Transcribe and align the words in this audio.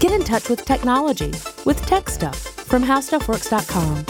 Get 0.00 0.12
in 0.12 0.24
touch 0.24 0.48
with 0.48 0.64
technology 0.64 1.30
with 1.66 1.84
Tech 1.84 2.08
Stuff 2.08 2.38
from 2.38 2.82
HowStuffWorks.com. 2.82 4.09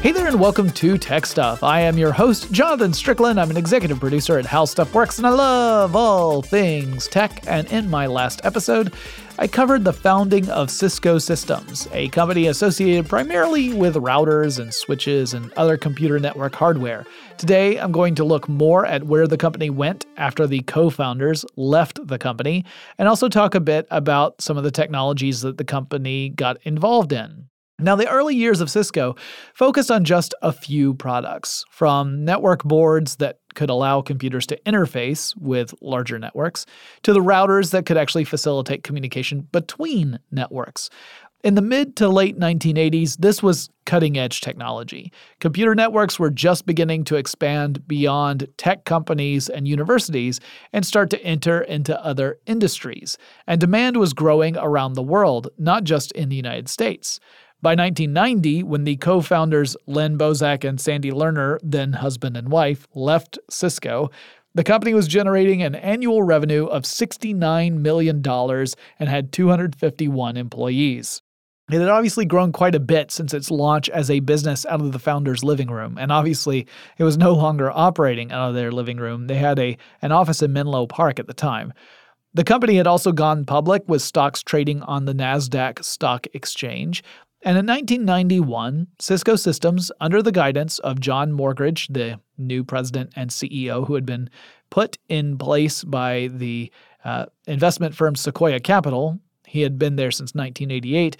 Hey 0.00 0.12
there, 0.12 0.26
and 0.26 0.40
welcome 0.40 0.70
to 0.70 0.96
Tech 0.96 1.26
Stuff. 1.26 1.62
I 1.62 1.80
am 1.80 1.98
your 1.98 2.10
host, 2.10 2.50
Jonathan 2.50 2.94
Strickland. 2.94 3.38
I'm 3.38 3.50
an 3.50 3.58
executive 3.58 4.00
producer 4.00 4.38
at 4.38 4.46
How 4.46 4.64
Stuff 4.64 4.94
Works, 4.94 5.18
and 5.18 5.26
I 5.26 5.30
love 5.30 5.94
all 5.94 6.40
things 6.40 7.06
tech. 7.06 7.46
And 7.46 7.70
in 7.70 7.90
my 7.90 8.06
last 8.06 8.40
episode, 8.42 8.94
I 9.38 9.46
covered 9.46 9.84
the 9.84 9.92
founding 9.92 10.48
of 10.48 10.70
Cisco 10.70 11.18
Systems, 11.18 11.86
a 11.92 12.08
company 12.08 12.46
associated 12.46 13.10
primarily 13.10 13.74
with 13.74 13.96
routers 13.96 14.58
and 14.58 14.72
switches 14.72 15.34
and 15.34 15.52
other 15.52 15.76
computer 15.76 16.18
network 16.18 16.54
hardware. 16.54 17.04
Today, 17.36 17.78
I'm 17.78 17.92
going 17.92 18.14
to 18.14 18.24
look 18.24 18.48
more 18.48 18.86
at 18.86 19.04
where 19.04 19.26
the 19.26 19.36
company 19.36 19.68
went 19.68 20.06
after 20.16 20.46
the 20.46 20.62
co 20.62 20.88
founders 20.88 21.44
left 21.56 22.06
the 22.06 22.18
company, 22.18 22.64
and 22.96 23.06
also 23.06 23.28
talk 23.28 23.54
a 23.54 23.60
bit 23.60 23.86
about 23.90 24.40
some 24.40 24.56
of 24.56 24.64
the 24.64 24.70
technologies 24.70 25.42
that 25.42 25.58
the 25.58 25.64
company 25.64 26.30
got 26.30 26.56
involved 26.62 27.12
in. 27.12 27.49
Now, 27.82 27.96
the 27.96 28.08
early 28.08 28.34
years 28.34 28.60
of 28.60 28.70
Cisco 28.70 29.16
focused 29.54 29.90
on 29.90 30.04
just 30.04 30.34
a 30.42 30.52
few 30.52 30.94
products, 30.94 31.64
from 31.70 32.24
network 32.24 32.62
boards 32.62 33.16
that 33.16 33.38
could 33.54 33.70
allow 33.70 34.02
computers 34.02 34.46
to 34.48 34.60
interface 34.66 35.34
with 35.36 35.74
larger 35.80 36.18
networks, 36.18 36.66
to 37.02 37.12
the 37.12 37.20
routers 37.20 37.70
that 37.70 37.86
could 37.86 37.96
actually 37.96 38.24
facilitate 38.24 38.84
communication 38.84 39.48
between 39.52 40.18
networks. 40.30 40.90
In 41.42 41.54
the 41.54 41.62
mid 41.62 41.96
to 41.96 42.08
late 42.08 42.38
1980s, 42.38 43.16
this 43.16 43.42
was 43.42 43.70
cutting 43.86 44.18
edge 44.18 44.42
technology. 44.42 45.10
Computer 45.40 45.74
networks 45.74 46.18
were 46.18 46.30
just 46.30 46.66
beginning 46.66 47.02
to 47.04 47.16
expand 47.16 47.88
beyond 47.88 48.46
tech 48.58 48.84
companies 48.84 49.48
and 49.48 49.66
universities 49.66 50.38
and 50.74 50.84
start 50.84 51.08
to 51.10 51.24
enter 51.24 51.62
into 51.62 51.98
other 52.04 52.38
industries. 52.44 53.16
And 53.46 53.58
demand 53.58 53.96
was 53.96 54.12
growing 54.12 54.58
around 54.58 54.92
the 54.92 55.02
world, 55.02 55.48
not 55.56 55.84
just 55.84 56.12
in 56.12 56.28
the 56.28 56.36
United 56.36 56.68
States. 56.68 57.18
By 57.62 57.72
1990, 57.72 58.62
when 58.62 58.84
the 58.84 58.96
co 58.96 59.20
founders 59.20 59.76
Len 59.86 60.16
Bosack 60.16 60.66
and 60.66 60.80
Sandy 60.80 61.10
Lerner, 61.10 61.58
then 61.62 61.92
husband 61.92 62.36
and 62.36 62.48
wife, 62.48 62.86
left 62.94 63.38
Cisco, 63.50 64.10
the 64.54 64.64
company 64.64 64.94
was 64.94 65.06
generating 65.06 65.62
an 65.62 65.74
annual 65.74 66.22
revenue 66.22 66.66
of 66.66 66.82
$69 66.82 67.74
million 67.78 68.26
and 68.26 69.08
had 69.08 69.32
251 69.32 70.36
employees. 70.36 71.22
It 71.70 71.78
had 71.78 71.88
obviously 71.88 72.24
grown 72.24 72.50
quite 72.50 72.74
a 72.74 72.80
bit 72.80 73.12
since 73.12 73.32
its 73.32 73.50
launch 73.50 73.88
as 73.90 74.10
a 74.10 74.20
business 74.20 74.66
out 74.66 74.80
of 74.80 74.90
the 74.90 74.98
founder's 74.98 75.44
living 75.44 75.70
room, 75.70 75.98
and 75.98 76.10
obviously 76.10 76.66
it 76.98 77.04
was 77.04 77.16
no 77.16 77.32
longer 77.32 77.70
operating 77.70 78.32
out 78.32 78.48
of 78.48 78.54
their 78.54 78.72
living 78.72 78.96
room. 78.96 79.28
They 79.28 79.36
had 79.36 79.58
a 79.58 79.76
an 80.02 80.10
office 80.10 80.42
in 80.42 80.52
Menlo 80.52 80.86
Park 80.86 81.20
at 81.20 81.28
the 81.28 81.34
time. 81.34 81.72
The 82.34 82.42
company 82.42 82.76
had 82.76 82.88
also 82.88 83.12
gone 83.12 83.44
public 83.44 83.82
with 83.86 84.02
stocks 84.02 84.42
trading 84.42 84.82
on 84.82 85.04
the 85.04 85.14
Nasdaq 85.14 85.84
Stock 85.84 86.26
Exchange, 86.32 87.04
and 87.42 87.56
in 87.56 87.66
1991, 87.66 88.86
Cisco 88.98 89.34
Systems, 89.34 89.90
under 89.98 90.22
the 90.22 90.32
guidance 90.32 90.78
of 90.80 91.00
John 91.00 91.32
Morgridge, 91.32 91.90
the 91.92 92.20
new 92.36 92.62
president 92.62 93.12
and 93.16 93.30
CEO 93.30 93.86
who 93.86 93.94
had 93.94 94.04
been 94.04 94.28
put 94.68 94.98
in 95.08 95.38
place 95.38 95.82
by 95.82 96.28
the 96.32 96.70
uh, 97.04 97.26
investment 97.46 97.94
firm 97.94 98.14
Sequoia 98.14 98.60
Capital, 98.60 99.18
he 99.46 99.62
had 99.62 99.78
been 99.78 99.96
there 99.96 100.10
since 100.10 100.34
1988, 100.34 101.16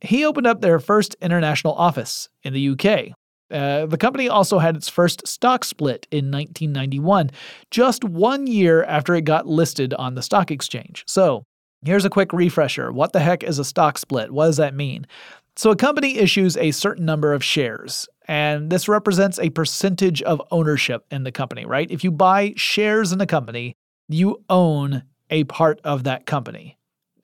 he 0.00 0.24
opened 0.24 0.48
up 0.48 0.60
their 0.60 0.80
first 0.80 1.14
international 1.22 1.74
office 1.74 2.28
in 2.42 2.52
the 2.52 2.70
UK. 2.70 3.16
Uh, 3.48 3.86
the 3.86 3.98
company 3.98 4.28
also 4.28 4.58
had 4.58 4.74
its 4.74 4.88
first 4.88 5.26
stock 5.28 5.64
split 5.64 6.08
in 6.10 6.30
1991, 6.30 7.30
just 7.70 8.02
one 8.02 8.48
year 8.48 8.82
after 8.84 9.14
it 9.14 9.22
got 9.22 9.46
listed 9.46 9.94
on 9.94 10.16
the 10.16 10.22
stock 10.22 10.50
exchange. 10.50 11.04
So, 11.06 11.44
Here's 11.84 12.04
a 12.04 12.10
quick 12.10 12.32
refresher. 12.32 12.92
What 12.92 13.12
the 13.12 13.18
heck 13.18 13.42
is 13.42 13.58
a 13.58 13.64
stock 13.64 13.98
split? 13.98 14.30
What 14.30 14.46
does 14.46 14.58
that 14.58 14.72
mean? 14.72 15.04
So, 15.54 15.70
a 15.70 15.76
company 15.76 16.16
issues 16.18 16.56
a 16.56 16.70
certain 16.70 17.04
number 17.04 17.34
of 17.34 17.44
shares, 17.44 18.08
and 18.26 18.70
this 18.70 18.88
represents 18.88 19.38
a 19.38 19.50
percentage 19.50 20.22
of 20.22 20.40
ownership 20.50 21.04
in 21.10 21.24
the 21.24 21.32
company, 21.32 21.66
right? 21.66 21.90
If 21.90 22.02
you 22.04 22.10
buy 22.10 22.54
shares 22.56 23.12
in 23.12 23.20
a 23.20 23.26
company, 23.26 23.76
you 24.08 24.42
own 24.48 25.02
a 25.30 25.44
part 25.44 25.80
of 25.84 26.04
that 26.04 26.24
company. 26.24 26.78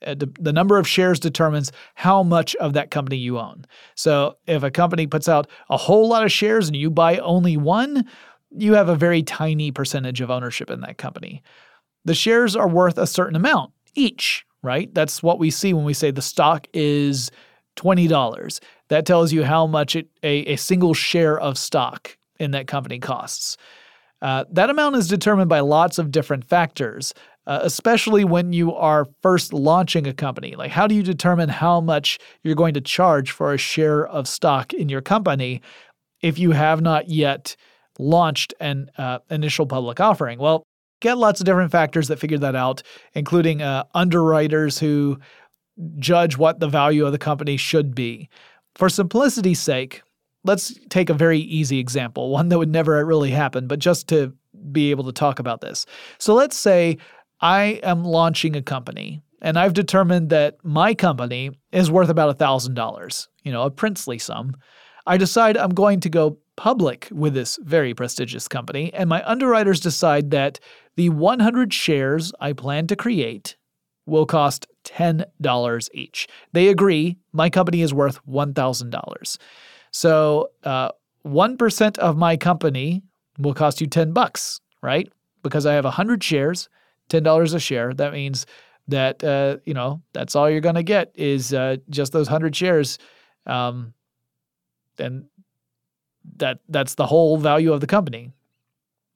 Uh, 0.07 0.15
the 0.39 0.53
number 0.53 0.79
of 0.79 0.87
shares 0.87 1.19
determines 1.19 1.73
how 1.95 2.23
much 2.23 2.55
of 2.57 2.75
that 2.75 2.91
company 2.91 3.17
you 3.17 3.39
own. 3.39 3.65
So, 3.95 4.37
if 4.47 4.63
a 4.63 4.71
company 4.71 5.07
puts 5.07 5.29
out 5.29 5.49
a 5.71 5.79
whole 5.79 6.07
lot 6.09 6.25
of 6.25 6.31
shares 6.31 6.69
and 6.69 6.77
you 6.77 6.91
buy 6.91 7.17
only 7.19 7.57
one, 7.57 8.05
you 8.51 8.75
have 8.75 8.91
a 8.91 8.97
very 8.97 9.23
tiny 9.23 9.73
percentage 9.73 10.21
of 10.21 10.31
ownership 10.31 10.71
in 10.71 10.83
that 10.83 10.99
company. 10.99 11.43
The 12.05 12.15
shares 12.15 12.55
are 12.55 12.69
worth 12.69 12.99
a 12.99 13.07
certain 13.07 13.37
amount 13.37 13.73
each, 13.95 14.45
right? 14.63 14.93
That's 14.95 15.23
what 15.23 15.39
we 15.39 15.51
see 15.51 15.73
when 15.73 15.85
we 15.85 15.95
say 15.95 16.11
the 16.11 16.23
stock 16.23 16.67
is 16.73 17.31
$20. 17.79 18.61
That 18.89 19.07
tells 19.07 19.33
you 19.33 19.45
how 19.45 19.67
much 19.67 19.97
it, 19.97 20.09
a, 20.23 20.41
a 20.53 20.57
single 20.57 20.95
share 20.95 21.39
of 21.39 21.57
stock 21.57 22.17
in 22.39 22.51
that 22.53 22.67
company 22.67 22.99
costs. 22.99 23.57
Uh, 24.21 24.45
that 24.51 24.71
amount 24.71 24.97
is 24.97 25.09
determined 25.09 25.49
by 25.49 25.61
lots 25.61 25.99
of 25.99 26.11
different 26.11 26.45
factors, 26.45 27.15
uh, 27.47 27.61
especially 27.63 28.25
when 28.25 28.53
you 28.53 28.75
are 28.75 29.07
first 29.23 29.53
launching 29.53 30.07
a 30.07 30.13
company. 30.13 30.57
Like, 30.57 30.73
how 30.73 30.87
do 30.87 30.95
you 30.95 31.03
determine 31.03 31.49
how 31.49 31.81
much 31.81 32.19
you're 32.43 32.57
going 32.57 32.75
to 32.75 32.81
charge 32.81 33.31
for 33.31 33.55
a 33.55 33.59
share 33.59 34.07
of 34.07 34.27
stock 34.27 34.73
in 34.73 34.89
your 34.89 35.01
company 35.01 35.63
if 36.21 36.39
you 36.39 36.51
have 36.51 36.81
not 36.81 37.09
yet 37.09 37.55
launched 37.99 38.55
an 38.61 38.91
uh, 38.99 39.21
initial 39.31 39.67
public 39.67 40.01
offering? 40.01 40.39
Well, 40.41 40.65
get 41.01 41.17
lots 41.17 41.41
of 41.41 41.47
different 41.47 41.71
factors 41.71 42.09
that 42.09 42.19
figure 42.19 42.39
that 42.39 42.57
out, 42.57 42.83
including 43.15 43.63
uh, 43.63 43.85
underwriters 43.95 44.79
who 44.81 45.19
judge 45.99 46.37
what 46.37 46.61
the 46.61 46.69
value 46.69 47.05
of 47.07 47.13
the 47.13 47.19
company 47.19 47.57
should 47.57 47.95
be. 47.95 48.29
For 48.75 48.89
simplicity's 48.89 49.61
sake, 49.61 50.03
let's 50.45 50.79
take 50.89 51.11
a 51.11 51.15
very 51.15 51.41
easy 51.41 51.79
example, 51.79 52.31
one 52.33 52.49
that 52.49 52.59
would 52.59 52.71
never 52.71 53.05
really 53.05 53.31
happen, 53.31 53.67
but 53.67 53.79
just 53.79 54.09
to 54.09 54.33
be 54.73 54.91
able 54.91 55.05
to 55.05 55.13
talk 55.13 55.39
about 55.39 55.61
this. 55.61 55.87
So 56.19 56.35
let's 56.35 56.59
say 56.59 56.99
I 57.41 57.81
am 57.83 58.05
launching 58.05 58.57
a 58.57 58.63
company 58.63 59.23
and 59.41 59.59
I've 59.59 59.73
determined 59.73 60.31
that 60.31 60.57
my 60.65 60.95
company 60.95 61.51
is 61.73 61.91
worth 61.91 62.09
about 62.09 62.37
$1,000, 62.39 63.29
you 63.45 63.53
know, 63.53 63.63
a 63.63 63.71
princely 63.71 64.19
sum. 64.19 64.57
I 65.07 65.17
decide 65.17 65.57
I'm 65.57 65.71
going 65.71 66.01
to 66.01 66.11
go 66.11 66.39
public 66.57 67.09
with 67.13 67.35
this 67.35 67.59
very 67.63 67.95
prestigious 67.95 68.49
company, 68.49 68.93
and 68.93 69.09
my 69.09 69.23
underwriters 69.25 69.79
decide 69.79 70.33
that 70.33 70.59
the 70.97 71.09
100 71.11 71.73
shares 71.73 72.33
I 72.41 72.53
plan 72.53 72.89
to 72.89 72.97
create 72.97 73.57
will 74.09 74.27
cost 74.27 74.67
$10 74.85 75.89
each. 75.93 76.27
They 76.53 76.69
agree 76.69 77.17
my 77.33 77.51
company 77.51 77.83
is 77.83 77.93
worth 77.93 78.19
$1,000. 78.27 79.39
So 79.91 80.51
uh, 80.65 80.91
1% 81.27 81.99
of 81.99 82.17
my 82.17 82.37
company 82.37 83.03
will 83.39 83.55
cost 83.55 83.81
you 83.81 83.87
10 83.87 84.13
bucks, 84.13 84.61
right? 84.83 85.09
Because 85.43 85.67
I 85.67 85.75
have 85.75 85.85
100 85.85 86.25
shares, 86.25 86.69
$10 87.11 87.55
a 87.55 87.61
share. 87.61 87.95
That 87.95 88.13
means 88.13 88.47
that, 88.89 89.23
uh, 89.23 89.59
you 89.65 89.75
know, 89.75 90.03
that's 90.13 90.35
all 90.35 90.49
you're 90.49 90.61
going 90.61 90.75
to 90.75 90.83
get 90.83 91.13
is 91.15 91.53
uh, 91.53 91.77
just 91.91 92.13
those 92.13 92.27
100 92.27 92.57
shares. 92.57 92.99
Um, 93.47 93.93
and 94.99 95.27
that 96.37 96.59
that's 96.69 96.95
the 96.95 97.07
whole 97.07 97.37
value 97.39 97.73
of 97.73 97.81
the 97.81 97.87
company. 97.87 98.33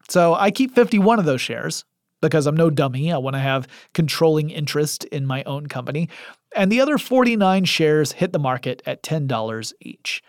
So 0.08 0.34
I 0.34 0.50
keep 0.50 0.74
51 0.74 1.18
of 1.18 1.24
those 1.24 1.40
shares 1.40 1.84
because 2.22 2.46
I'm 2.46 2.56
no 2.56 2.70
dummy. 2.70 3.12
I 3.12 3.18
want 3.18 3.34
to 3.34 3.40
have 3.40 3.68
controlling 3.92 4.48
interest 4.48 5.04
in 5.04 5.26
my 5.26 5.42
own 5.44 5.66
company. 5.66 6.08
And 6.56 6.72
the 6.72 6.80
other 6.80 6.96
49 6.96 7.66
shares 7.66 8.12
hit 8.12 8.32
the 8.32 8.38
market 8.38 8.80
at 8.86 9.02
$10 9.02 9.72
each. 9.80 10.22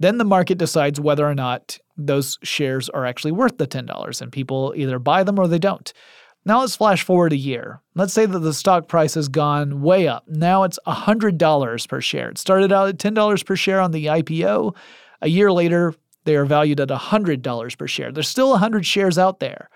Then 0.00 0.18
the 0.18 0.24
market 0.24 0.58
decides 0.58 1.00
whether 1.00 1.26
or 1.26 1.34
not 1.34 1.78
those 1.96 2.38
shares 2.42 2.88
are 2.88 3.06
actually 3.06 3.32
worth 3.32 3.56
the 3.56 3.66
$10, 3.66 4.20
and 4.20 4.32
people 4.32 4.74
either 4.76 4.98
buy 4.98 5.22
them 5.22 5.38
or 5.38 5.46
they 5.46 5.58
don't. 5.58 5.92
Now 6.44 6.60
let's 6.60 6.76
flash 6.76 7.02
forward 7.02 7.32
a 7.32 7.36
year. 7.36 7.80
Let's 7.94 8.12
say 8.12 8.26
that 8.26 8.38
the 8.38 8.54
stock 8.54 8.88
price 8.88 9.14
has 9.14 9.28
gone 9.28 9.82
way 9.82 10.06
up. 10.06 10.28
Now 10.28 10.62
it's 10.62 10.78
$100 10.86 11.88
per 11.88 12.00
share. 12.00 12.28
It 12.28 12.38
started 12.38 12.72
out 12.72 12.88
at 12.88 12.98
$10 12.98 13.46
per 13.46 13.56
share 13.56 13.80
on 13.80 13.90
the 13.90 14.06
IPO. 14.06 14.76
A 15.22 15.28
year 15.28 15.50
later, 15.50 15.94
they 16.24 16.36
are 16.36 16.44
valued 16.44 16.78
at 16.80 16.88
$100 16.88 17.78
per 17.78 17.88
share. 17.88 18.12
There's 18.12 18.28
still 18.28 18.50
100 18.50 18.86
shares 18.86 19.18
out 19.18 19.40
there. 19.40 19.70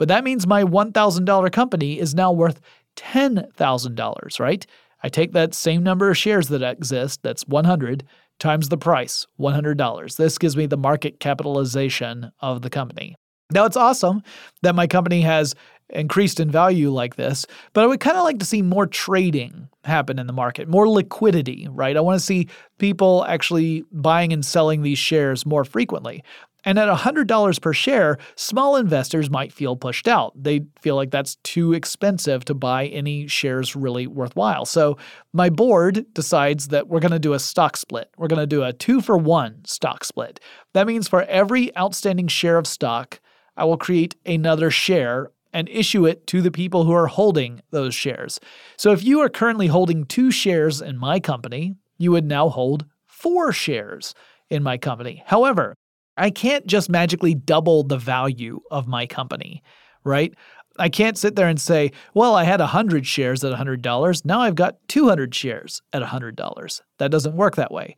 But 0.00 0.08
that 0.08 0.24
means 0.24 0.46
my 0.46 0.64
$1,000 0.64 1.52
company 1.52 2.00
is 2.00 2.14
now 2.14 2.32
worth 2.32 2.58
$10,000, 2.96 4.40
right? 4.40 4.66
I 5.02 5.10
take 5.10 5.32
that 5.32 5.52
same 5.52 5.82
number 5.82 6.08
of 6.08 6.16
shares 6.16 6.48
that 6.48 6.62
exist, 6.62 7.22
that's 7.22 7.46
100, 7.46 8.04
times 8.38 8.70
the 8.70 8.78
price, 8.78 9.26
$100. 9.38 10.16
This 10.16 10.38
gives 10.38 10.56
me 10.56 10.64
the 10.64 10.78
market 10.78 11.20
capitalization 11.20 12.32
of 12.40 12.62
the 12.62 12.70
company. 12.70 13.14
Now, 13.52 13.66
it's 13.66 13.76
awesome 13.76 14.22
that 14.62 14.74
my 14.74 14.86
company 14.86 15.20
has 15.20 15.54
increased 15.90 16.40
in 16.40 16.50
value 16.50 16.90
like 16.90 17.16
this, 17.16 17.44
but 17.74 17.84
I 17.84 17.86
would 17.86 18.00
kind 18.00 18.16
of 18.16 18.24
like 18.24 18.38
to 18.38 18.46
see 18.46 18.62
more 18.62 18.86
trading 18.86 19.68
happen 19.84 20.18
in 20.18 20.26
the 20.26 20.32
market, 20.32 20.66
more 20.66 20.88
liquidity, 20.88 21.68
right? 21.70 21.96
I 21.96 22.00
want 22.00 22.18
to 22.18 22.24
see 22.24 22.48
people 22.78 23.26
actually 23.28 23.84
buying 23.92 24.32
and 24.32 24.46
selling 24.46 24.80
these 24.80 24.98
shares 24.98 25.44
more 25.44 25.64
frequently. 25.64 26.24
And 26.64 26.78
at 26.78 26.88
$100 26.88 27.60
per 27.60 27.72
share, 27.72 28.18
small 28.36 28.76
investors 28.76 29.30
might 29.30 29.52
feel 29.52 29.76
pushed 29.76 30.08
out. 30.08 30.32
They 30.40 30.62
feel 30.82 30.96
like 30.96 31.10
that's 31.10 31.36
too 31.36 31.72
expensive 31.72 32.44
to 32.46 32.54
buy 32.54 32.86
any 32.86 33.26
shares 33.26 33.74
really 33.74 34.06
worthwhile. 34.06 34.64
So 34.66 34.98
my 35.32 35.50
board 35.50 36.06
decides 36.12 36.68
that 36.68 36.88
we're 36.88 37.00
going 37.00 37.12
to 37.12 37.18
do 37.18 37.32
a 37.32 37.38
stock 37.38 37.76
split. 37.76 38.10
We're 38.18 38.28
going 38.28 38.40
to 38.40 38.46
do 38.46 38.62
a 38.62 38.72
two 38.72 39.00
for 39.00 39.16
one 39.16 39.64
stock 39.64 40.04
split. 40.04 40.40
That 40.74 40.86
means 40.86 41.08
for 41.08 41.22
every 41.22 41.74
outstanding 41.76 42.28
share 42.28 42.58
of 42.58 42.66
stock, 42.66 43.20
I 43.56 43.64
will 43.64 43.78
create 43.78 44.16
another 44.24 44.70
share 44.70 45.30
and 45.52 45.68
issue 45.68 46.06
it 46.06 46.26
to 46.28 46.40
the 46.40 46.50
people 46.50 46.84
who 46.84 46.92
are 46.92 47.08
holding 47.08 47.60
those 47.70 47.94
shares. 47.94 48.38
So 48.76 48.92
if 48.92 49.02
you 49.02 49.20
are 49.20 49.28
currently 49.28 49.66
holding 49.66 50.04
two 50.04 50.30
shares 50.30 50.80
in 50.80 50.96
my 50.96 51.20
company, 51.20 51.74
you 51.98 52.12
would 52.12 52.24
now 52.24 52.48
hold 52.48 52.86
four 53.06 53.52
shares 53.52 54.14
in 54.48 54.62
my 54.62 54.78
company. 54.78 55.22
However, 55.26 55.74
I 56.20 56.30
can't 56.30 56.66
just 56.66 56.90
magically 56.90 57.34
double 57.34 57.82
the 57.82 57.96
value 57.96 58.60
of 58.70 58.86
my 58.86 59.06
company, 59.06 59.62
right? 60.04 60.34
I 60.78 60.88
can't 60.88 61.18
sit 61.18 61.34
there 61.34 61.48
and 61.48 61.60
say, 61.60 61.92
well, 62.14 62.34
I 62.34 62.44
had 62.44 62.60
100 62.60 63.06
shares 63.06 63.42
at 63.42 63.52
$100. 63.52 64.24
Now 64.24 64.40
I've 64.40 64.54
got 64.54 64.76
200 64.88 65.34
shares 65.34 65.82
at 65.92 66.02
$100. 66.02 66.80
That 66.98 67.10
doesn't 67.10 67.36
work 67.36 67.56
that 67.56 67.72
way. 67.72 67.96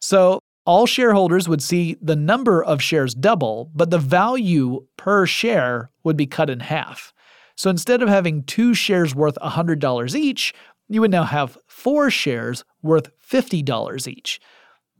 So 0.00 0.40
all 0.66 0.86
shareholders 0.86 1.48
would 1.48 1.62
see 1.62 1.96
the 2.02 2.16
number 2.16 2.62
of 2.62 2.82
shares 2.82 3.14
double, 3.14 3.70
but 3.74 3.90
the 3.90 3.98
value 3.98 4.86
per 4.96 5.26
share 5.26 5.90
would 6.04 6.16
be 6.16 6.26
cut 6.26 6.50
in 6.50 6.60
half. 6.60 7.12
So 7.56 7.70
instead 7.70 8.02
of 8.02 8.08
having 8.08 8.44
two 8.44 8.74
shares 8.74 9.14
worth 9.14 9.36
$100 9.42 10.14
each, 10.14 10.54
you 10.88 11.00
would 11.00 11.10
now 11.10 11.24
have 11.24 11.56
four 11.68 12.10
shares 12.10 12.64
worth 12.82 13.10
$50 13.20 14.08
each. 14.08 14.40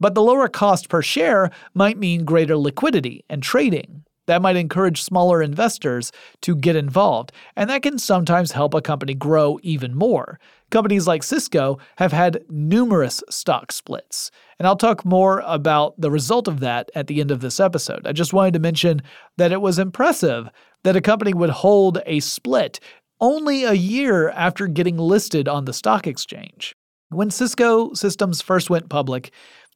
But 0.01 0.15
the 0.15 0.23
lower 0.23 0.49
cost 0.49 0.89
per 0.89 1.03
share 1.03 1.51
might 1.75 1.97
mean 1.97 2.25
greater 2.25 2.57
liquidity 2.57 3.23
and 3.29 3.41
trading. 3.41 4.03
That 4.25 4.41
might 4.41 4.55
encourage 4.55 5.01
smaller 5.01 5.43
investors 5.43 6.11
to 6.41 6.55
get 6.55 6.75
involved, 6.75 7.31
and 7.55 7.69
that 7.69 7.83
can 7.83 7.99
sometimes 7.99 8.51
help 8.51 8.73
a 8.73 8.81
company 8.81 9.13
grow 9.13 9.59
even 9.61 9.95
more. 9.95 10.39
Companies 10.71 11.05
like 11.05 11.21
Cisco 11.21 11.77
have 11.97 12.11
had 12.11 12.43
numerous 12.49 13.23
stock 13.29 13.71
splits, 13.71 14.31
and 14.57 14.67
I'll 14.67 14.75
talk 14.75 15.05
more 15.05 15.43
about 15.45 15.99
the 16.01 16.09
result 16.09 16.47
of 16.47 16.61
that 16.61 16.89
at 16.95 17.07
the 17.07 17.21
end 17.21 17.29
of 17.29 17.41
this 17.41 17.59
episode. 17.59 18.07
I 18.07 18.11
just 18.11 18.33
wanted 18.33 18.53
to 18.53 18.59
mention 18.59 19.03
that 19.37 19.51
it 19.51 19.61
was 19.61 19.77
impressive 19.77 20.49
that 20.83 20.95
a 20.95 21.01
company 21.01 21.33
would 21.33 21.49
hold 21.49 21.99
a 22.07 22.21
split 22.21 22.79
only 23.19 23.65
a 23.65 23.73
year 23.73 24.29
after 24.29 24.65
getting 24.65 24.97
listed 24.97 25.47
on 25.47 25.65
the 25.65 25.73
stock 25.73 26.07
exchange. 26.07 26.75
When 27.09 27.29
Cisco 27.29 27.93
Systems 27.93 28.41
first 28.41 28.69
went 28.69 28.87
public, 28.87 29.31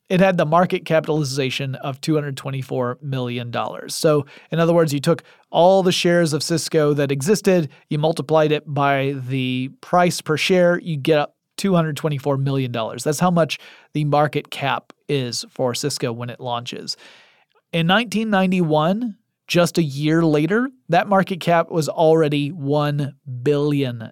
it 0.09 0.19
had 0.19 0.37
the 0.37 0.45
market 0.45 0.85
capitalization 0.85 1.75
of 1.75 1.99
$224 2.01 3.01
million. 3.01 3.51
So, 3.89 4.25
in 4.51 4.59
other 4.59 4.73
words, 4.73 4.93
you 4.93 4.99
took 4.99 5.23
all 5.49 5.81
the 5.83 5.91
shares 5.91 6.33
of 6.33 6.43
Cisco 6.43 6.93
that 6.93 7.11
existed, 7.11 7.69
you 7.89 7.97
multiplied 7.97 8.51
it 8.51 8.63
by 8.67 9.15
the 9.27 9.69
price 9.81 10.21
per 10.21 10.37
share, 10.37 10.79
you 10.79 10.97
get 10.97 11.17
up 11.17 11.35
$224 11.57 12.39
million. 12.39 12.71
That's 12.71 13.19
how 13.19 13.31
much 13.31 13.57
the 13.93 14.05
market 14.05 14.51
cap 14.51 14.93
is 15.07 15.45
for 15.49 15.73
Cisco 15.73 16.11
when 16.11 16.29
it 16.29 16.39
launches. 16.39 16.97
In 17.71 17.87
1991, 17.87 19.17
just 19.47 19.77
a 19.77 19.83
year 19.83 20.23
later, 20.23 20.69
that 20.89 21.07
market 21.07 21.39
cap 21.39 21.69
was 21.69 21.89
already 21.89 22.51
$1 22.51 23.13
billion. 23.43 24.11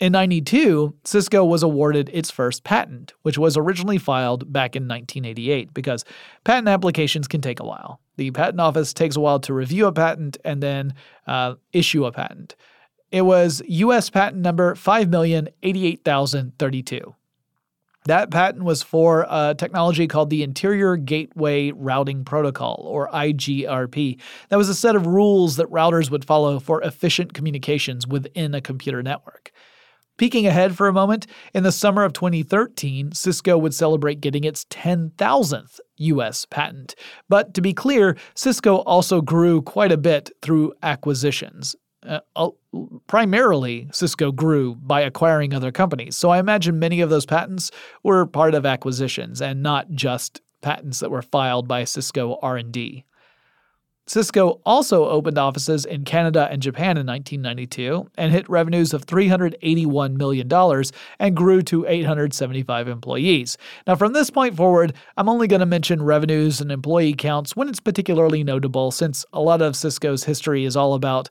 In 0.00 0.12
92, 0.12 0.94
Cisco 1.04 1.44
was 1.44 1.64
awarded 1.64 2.08
its 2.12 2.30
first 2.30 2.62
patent, 2.62 3.14
which 3.22 3.36
was 3.36 3.56
originally 3.56 3.98
filed 3.98 4.52
back 4.52 4.76
in 4.76 4.86
1988 4.86 5.74
because 5.74 6.04
patent 6.44 6.68
applications 6.68 7.26
can 7.26 7.40
take 7.40 7.58
a 7.58 7.64
while. 7.64 8.00
The 8.16 8.30
patent 8.30 8.60
office 8.60 8.92
takes 8.92 9.16
a 9.16 9.20
while 9.20 9.40
to 9.40 9.52
review 9.52 9.86
a 9.86 9.92
patent 9.92 10.36
and 10.44 10.62
then 10.62 10.94
uh, 11.26 11.56
issue 11.72 12.04
a 12.04 12.12
patent. 12.12 12.54
It 13.10 13.22
was 13.22 13.60
US 13.66 14.08
patent 14.08 14.42
number 14.42 14.76
5,088,032. 14.76 17.14
That 18.04 18.30
patent 18.30 18.62
was 18.64 18.82
for 18.82 19.26
a 19.28 19.54
technology 19.58 20.06
called 20.06 20.30
the 20.30 20.42
Interior 20.42 20.96
Gateway 20.96 21.72
Routing 21.72 22.24
Protocol, 22.24 22.86
or 22.88 23.08
IGRP. 23.08 24.18
That 24.48 24.56
was 24.56 24.70
a 24.70 24.74
set 24.74 24.96
of 24.96 25.06
rules 25.06 25.56
that 25.56 25.70
routers 25.70 26.10
would 26.10 26.24
follow 26.24 26.58
for 26.58 26.80
efficient 26.82 27.34
communications 27.34 28.06
within 28.06 28.54
a 28.54 28.62
computer 28.62 29.02
network. 29.02 29.52
Peeking 30.18 30.48
ahead 30.48 30.76
for 30.76 30.88
a 30.88 30.92
moment, 30.92 31.28
in 31.54 31.62
the 31.62 31.72
summer 31.72 32.02
of 32.02 32.12
2013, 32.12 33.12
Cisco 33.12 33.56
would 33.56 33.72
celebrate 33.72 34.20
getting 34.20 34.42
its 34.42 34.64
10,000th 34.66 35.78
US 35.96 36.44
patent. 36.44 36.96
But 37.28 37.54
to 37.54 37.60
be 37.60 37.72
clear, 37.72 38.16
Cisco 38.34 38.78
also 38.78 39.20
grew 39.20 39.62
quite 39.62 39.92
a 39.92 39.96
bit 39.96 40.30
through 40.42 40.74
acquisitions. 40.82 41.76
Uh, 42.04 42.50
primarily, 43.06 43.88
Cisco 43.92 44.32
grew 44.32 44.74
by 44.74 45.02
acquiring 45.02 45.54
other 45.54 45.70
companies. 45.70 46.16
So 46.16 46.30
I 46.30 46.38
imagine 46.38 46.78
many 46.78 47.00
of 47.00 47.10
those 47.10 47.26
patents 47.26 47.70
were 48.02 48.26
part 48.26 48.54
of 48.54 48.66
acquisitions 48.66 49.40
and 49.40 49.62
not 49.62 49.90
just 49.92 50.40
patents 50.62 50.98
that 50.98 51.10
were 51.10 51.22
filed 51.22 51.68
by 51.68 51.84
Cisco 51.84 52.38
R&D. 52.42 53.04
Cisco 54.08 54.60
also 54.64 55.06
opened 55.06 55.36
offices 55.36 55.84
in 55.84 56.04
Canada 56.04 56.48
and 56.50 56.62
Japan 56.62 56.96
in 56.96 57.06
1992 57.06 58.10
and 58.16 58.32
hit 58.32 58.48
revenues 58.48 58.94
of 58.94 59.04
$381 59.04 60.16
million 60.16 60.50
and 61.18 61.36
grew 61.36 61.60
to 61.60 61.86
875 61.86 62.88
employees. 62.88 63.58
Now, 63.86 63.96
from 63.96 64.14
this 64.14 64.30
point 64.30 64.56
forward, 64.56 64.94
I'm 65.18 65.28
only 65.28 65.46
going 65.46 65.60
to 65.60 65.66
mention 65.66 66.02
revenues 66.02 66.62
and 66.62 66.72
employee 66.72 67.12
counts 67.12 67.54
when 67.54 67.68
it's 67.68 67.80
particularly 67.80 68.42
notable, 68.42 68.90
since 68.90 69.26
a 69.34 69.40
lot 69.40 69.60
of 69.60 69.76
Cisco's 69.76 70.24
history 70.24 70.64
is 70.64 70.74
all 70.74 70.94
about 70.94 71.28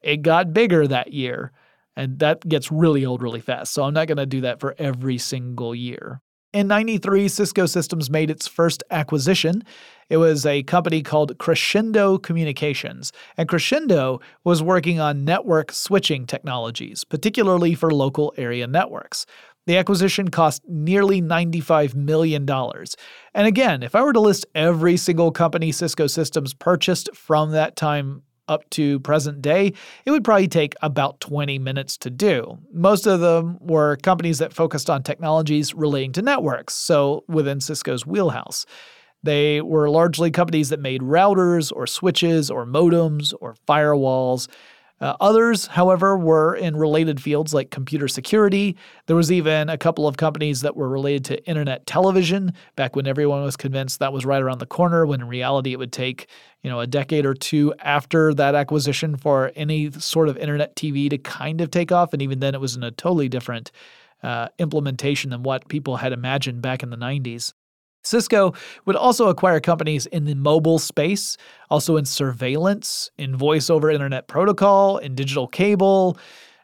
it 0.00 0.22
got 0.22 0.54
bigger 0.54 0.86
that 0.86 1.12
year. 1.12 1.52
And 1.94 2.18
that 2.20 2.48
gets 2.48 2.72
really 2.72 3.04
old 3.04 3.22
really 3.22 3.40
fast. 3.40 3.72
So 3.72 3.84
I'm 3.84 3.94
not 3.94 4.08
going 4.08 4.16
to 4.16 4.26
do 4.26 4.40
that 4.40 4.60
for 4.60 4.74
every 4.78 5.18
single 5.18 5.74
year. 5.74 6.20
In 6.54 6.68
93, 6.68 7.26
Cisco 7.26 7.66
Systems 7.66 8.08
made 8.08 8.30
its 8.30 8.46
first 8.46 8.84
acquisition. 8.92 9.64
It 10.08 10.18
was 10.18 10.46
a 10.46 10.62
company 10.62 11.02
called 11.02 11.36
Crescendo 11.38 12.16
Communications, 12.16 13.10
and 13.36 13.48
Crescendo 13.48 14.20
was 14.44 14.62
working 14.62 15.00
on 15.00 15.24
network 15.24 15.72
switching 15.72 16.26
technologies, 16.26 17.02
particularly 17.02 17.74
for 17.74 17.90
local 17.90 18.32
area 18.36 18.68
networks. 18.68 19.26
The 19.66 19.76
acquisition 19.78 20.28
cost 20.28 20.62
nearly 20.68 21.20
$95 21.20 21.96
million. 21.96 22.48
And 22.48 23.46
again, 23.48 23.82
if 23.82 23.96
I 23.96 24.02
were 24.02 24.12
to 24.12 24.20
list 24.20 24.46
every 24.54 24.96
single 24.96 25.32
company 25.32 25.72
Cisco 25.72 26.06
Systems 26.06 26.54
purchased 26.54 27.08
from 27.16 27.50
that 27.50 27.74
time 27.74 28.22
up 28.48 28.68
to 28.70 29.00
present 29.00 29.42
day, 29.42 29.72
it 30.04 30.10
would 30.10 30.24
probably 30.24 30.48
take 30.48 30.74
about 30.82 31.20
20 31.20 31.58
minutes 31.58 31.96
to 31.98 32.10
do. 32.10 32.58
Most 32.72 33.06
of 33.06 33.20
them 33.20 33.58
were 33.60 33.96
companies 33.96 34.38
that 34.38 34.52
focused 34.52 34.90
on 34.90 35.02
technologies 35.02 35.74
relating 35.74 36.12
to 36.12 36.22
networks, 36.22 36.74
so 36.74 37.24
within 37.28 37.60
Cisco's 37.60 38.06
wheelhouse. 38.06 38.66
They 39.22 39.62
were 39.62 39.88
largely 39.88 40.30
companies 40.30 40.68
that 40.68 40.80
made 40.80 41.00
routers 41.00 41.72
or 41.74 41.86
switches 41.86 42.50
or 42.50 42.66
modems 42.66 43.32
or 43.40 43.56
firewalls. 43.66 44.48
Uh, 45.00 45.16
others, 45.20 45.66
however, 45.66 46.16
were 46.16 46.54
in 46.54 46.76
related 46.76 47.20
fields 47.20 47.52
like 47.52 47.70
computer 47.70 48.06
security. 48.06 48.76
There 49.06 49.16
was 49.16 49.32
even 49.32 49.68
a 49.68 49.76
couple 49.76 50.06
of 50.06 50.16
companies 50.16 50.60
that 50.60 50.76
were 50.76 50.88
related 50.88 51.24
to 51.26 51.48
internet 51.48 51.86
television 51.86 52.52
back 52.76 52.94
when 52.94 53.06
everyone 53.06 53.42
was 53.42 53.56
convinced 53.56 53.98
that 53.98 54.12
was 54.12 54.24
right 54.24 54.40
around 54.40 54.60
the 54.60 54.66
corner, 54.66 55.04
when 55.04 55.20
in 55.20 55.28
reality 55.28 55.72
it 55.72 55.78
would 55.78 55.92
take, 55.92 56.28
you 56.62 56.70
know, 56.70 56.78
a 56.78 56.86
decade 56.86 57.26
or 57.26 57.34
two 57.34 57.74
after 57.80 58.32
that 58.34 58.54
acquisition 58.54 59.16
for 59.16 59.50
any 59.56 59.90
sort 59.90 60.28
of 60.28 60.36
internet 60.36 60.76
TV 60.76 61.10
to 61.10 61.18
kind 61.18 61.60
of 61.60 61.70
take 61.70 61.90
off. 61.90 62.12
And 62.12 62.22
even 62.22 62.38
then, 62.38 62.54
it 62.54 62.60
was 62.60 62.76
in 62.76 62.84
a 62.84 62.92
totally 62.92 63.28
different 63.28 63.72
uh, 64.22 64.48
implementation 64.58 65.30
than 65.30 65.42
what 65.42 65.68
people 65.68 65.96
had 65.96 66.12
imagined 66.12 66.62
back 66.62 66.82
in 66.82 66.90
the 66.90 66.96
90s. 66.96 67.52
Cisco 68.04 68.54
would 68.84 68.96
also 68.96 69.28
acquire 69.28 69.60
companies 69.60 70.06
in 70.06 70.24
the 70.24 70.34
mobile 70.34 70.78
space, 70.78 71.36
also 71.70 71.96
in 71.96 72.04
surveillance, 72.04 73.10
in 73.18 73.34
voice 73.36 73.70
over 73.70 73.90
internet 73.90 74.28
protocol, 74.28 74.98
in 74.98 75.14
digital 75.14 75.48
cable, 75.48 76.16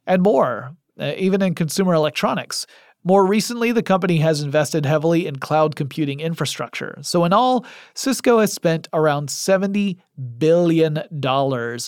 and 0.06 0.22
more, 0.22 0.76
uh, 1.00 1.12
even 1.16 1.42
in 1.42 1.54
consumer 1.54 1.94
electronics. 1.94 2.66
More 3.02 3.24
recently, 3.24 3.72
the 3.72 3.82
company 3.82 4.18
has 4.18 4.42
invested 4.42 4.84
heavily 4.84 5.26
in 5.26 5.36
cloud 5.36 5.74
computing 5.74 6.20
infrastructure. 6.20 6.98
So, 7.00 7.24
in 7.24 7.32
all, 7.32 7.64
Cisco 7.94 8.40
has 8.40 8.52
spent 8.52 8.88
around 8.92 9.30
$70 9.30 9.96
billion 10.36 11.02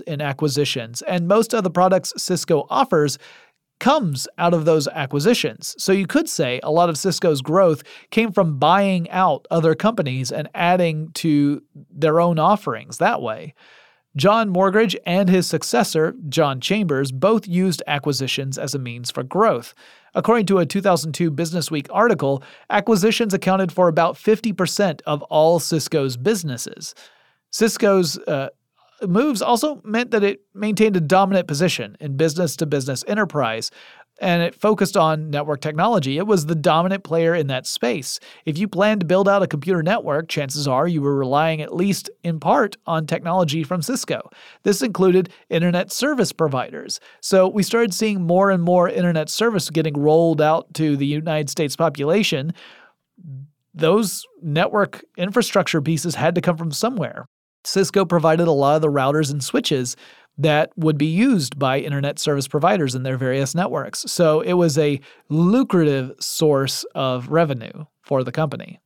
in 0.06 0.20
acquisitions, 0.22 1.02
and 1.02 1.28
most 1.28 1.52
of 1.52 1.64
the 1.64 1.70
products 1.70 2.14
Cisco 2.16 2.66
offers 2.70 3.18
comes 3.82 4.28
out 4.38 4.54
of 4.54 4.64
those 4.64 4.86
acquisitions. 4.86 5.74
So 5.76 5.90
you 5.90 6.06
could 6.06 6.28
say 6.28 6.60
a 6.62 6.70
lot 6.70 6.88
of 6.88 6.96
Cisco's 6.96 7.42
growth 7.42 7.82
came 8.10 8.30
from 8.30 8.60
buying 8.60 9.10
out 9.10 9.48
other 9.50 9.74
companies 9.74 10.30
and 10.30 10.48
adding 10.54 11.10
to 11.14 11.60
their 11.90 12.20
own 12.20 12.38
offerings 12.38 12.98
that 12.98 13.20
way. 13.20 13.54
John 14.14 14.54
Morgridge 14.54 14.94
and 15.04 15.28
his 15.28 15.48
successor, 15.48 16.14
John 16.28 16.60
Chambers, 16.60 17.10
both 17.10 17.48
used 17.48 17.82
acquisitions 17.88 18.56
as 18.56 18.72
a 18.72 18.78
means 18.78 19.10
for 19.10 19.24
growth. 19.24 19.74
According 20.14 20.46
to 20.46 20.58
a 20.58 20.66
2002 20.66 21.32
Businessweek 21.32 21.88
article, 21.90 22.40
acquisitions 22.70 23.34
accounted 23.34 23.72
for 23.72 23.88
about 23.88 24.14
50% 24.14 25.00
of 25.06 25.22
all 25.24 25.58
Cisco's 25.58 26.16
businesses. 26.16 26.94
Cisco's 27.50 28.16
uh, 28.28 28.50
moves 29.08 29.42
also 29.42 29.80
meant 29.84 30.10
that 30.10 30.24
it 30.24 30.42
maintained 30.54 30.96
a 30.96 31.00
dominant 31.00 31.46
position 31.46 31.96
in 32.00 32.16
business 32.16 32.56
to 32.56 32.66
business 32.66 33.04
enterprise, 33.06 33.70
and 34.20 34.42
it 34.42 34.54
focused 34.54 34.96
on 34.96 35.30
network 35.30 35.60
technology. 35.60 36.18
It 36.18 36.26
was 36.26 36.46
the 36.46 36.54
dominant 36.54 37.02
player 37.02 37.34
in 37.34 37.48
that 37.48 37.66
space. 37.66 38.20
If 38.44 38.58
you 38.58 38.68
planned 38.68 39.00
to 39.00 39.06
build 39.06 39.28
out 39.28 39.42
a 39.42 39.48
computer 39.48 39.82
network, 39.82 40.28
chances 40.28 40.68
are 40.68 40.86
you 40.86 41.02
were 41.02 41.16
relying 41.16 41.60
at 41.60 41.74
least 41.74 42.10
in 42.22 42.38
part 42.38 42.76
on 42.86 43.06
technology 43.06 43.64
from 43.64 43.82
Cisco. 43.82 44.30
This 44.62 44.82
included 44.82 45.30
internet 45.48 45.90
service 45.90 46.30
providers. 46.30 47.00
So 47.20 47.48
we 47.48 47.62
started 47.62 47.94
seeing 47.94 48.22
more 48.22 48.50
and 48.50 48.62
more 48.62 48.88
internet 48.88 49.28
service 49.28 49.70
getting 49.70 49.98
rolled 49.98 50.40
out 50.40 50.72
to 50.74 50.96
the 50.96 51.06
United 51.06 51.50
States 51.50 51.74
population. 51.74 52.52
Those 53.74 54.24
network 54.42 55.02
infrastructure 55.16 55.80
pieces 55.80 56.14
had 56.14 56.34
to 56.34 56.40
come 56.40 56.56
from 56.56 56.70
somewhere. 56.70 57.26
Cisco 57.64 58.04
provided 58.04 58.48
a 58.48 58.52
lot 58.52 58.76
of 58.76 58.82
the 58.82 58.88
routers 58.88 59.30
and 59.30 59.42
switches 59.42 59.96
that 60.38 60.70
would 60.76 60.96
be 60.96 61.06
used 61.06 61.58
by 61.58 61.78
internet 61.78 62.18
service 62.18 62.48
providers 62.48 62.94
in 62.94 63.02
their 63.02 63.16
various 63.16 63.54
networks. 63.54 64.00
So 64.06 64.40
it 64.40 64.54
was 64.54 64.78
a 64.78 65.00
lucrative 65.28 66.12
source 66.20 66.84
of 66.94 67.28
revenue 67.28 67.84
for 68.02 68.24
the 68.24 68.32
company. 68.32 68.80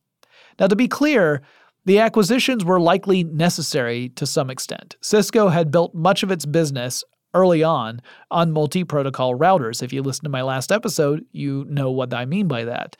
Now, 0.59 0.67
to 0.67 0.75
be 0.75 0.87
clear, 0.87 1.41
the 1.85 1.99
acquisitions 1.99 2.65
were 2.65 2.79
likely 2.79 3.23
necessary 3.23 4.09
to 4.09 4.25
some 4.25 4.49
extent. 4.49 4.97
Cisco 5.01 5.47
had 5.47 5.71
built 5.71 5.95
much 5.95 6.21
of 6.21 6.31
its 6.31 6.45
business 6.45 7.03
early 7.33 7.63
on 7.63 8.01
on 8.31 8.51
multi 8.51 8.83
protocol 8.83 9.37
routers. 9.37 9.81
If 9.81 9.93
you 9.93 10.01
listen 10.01 10.23
to 10.23 10.29
my 10.29 10.41
last 10.41 10.71
episode, 10.71 11.25
you 11.31 11.65
know 11.69 11.91
what 11.91 12.13
I 12.13 12.25
mean 12.25 12.47
by 12.47 12.65
that 12.65 12.97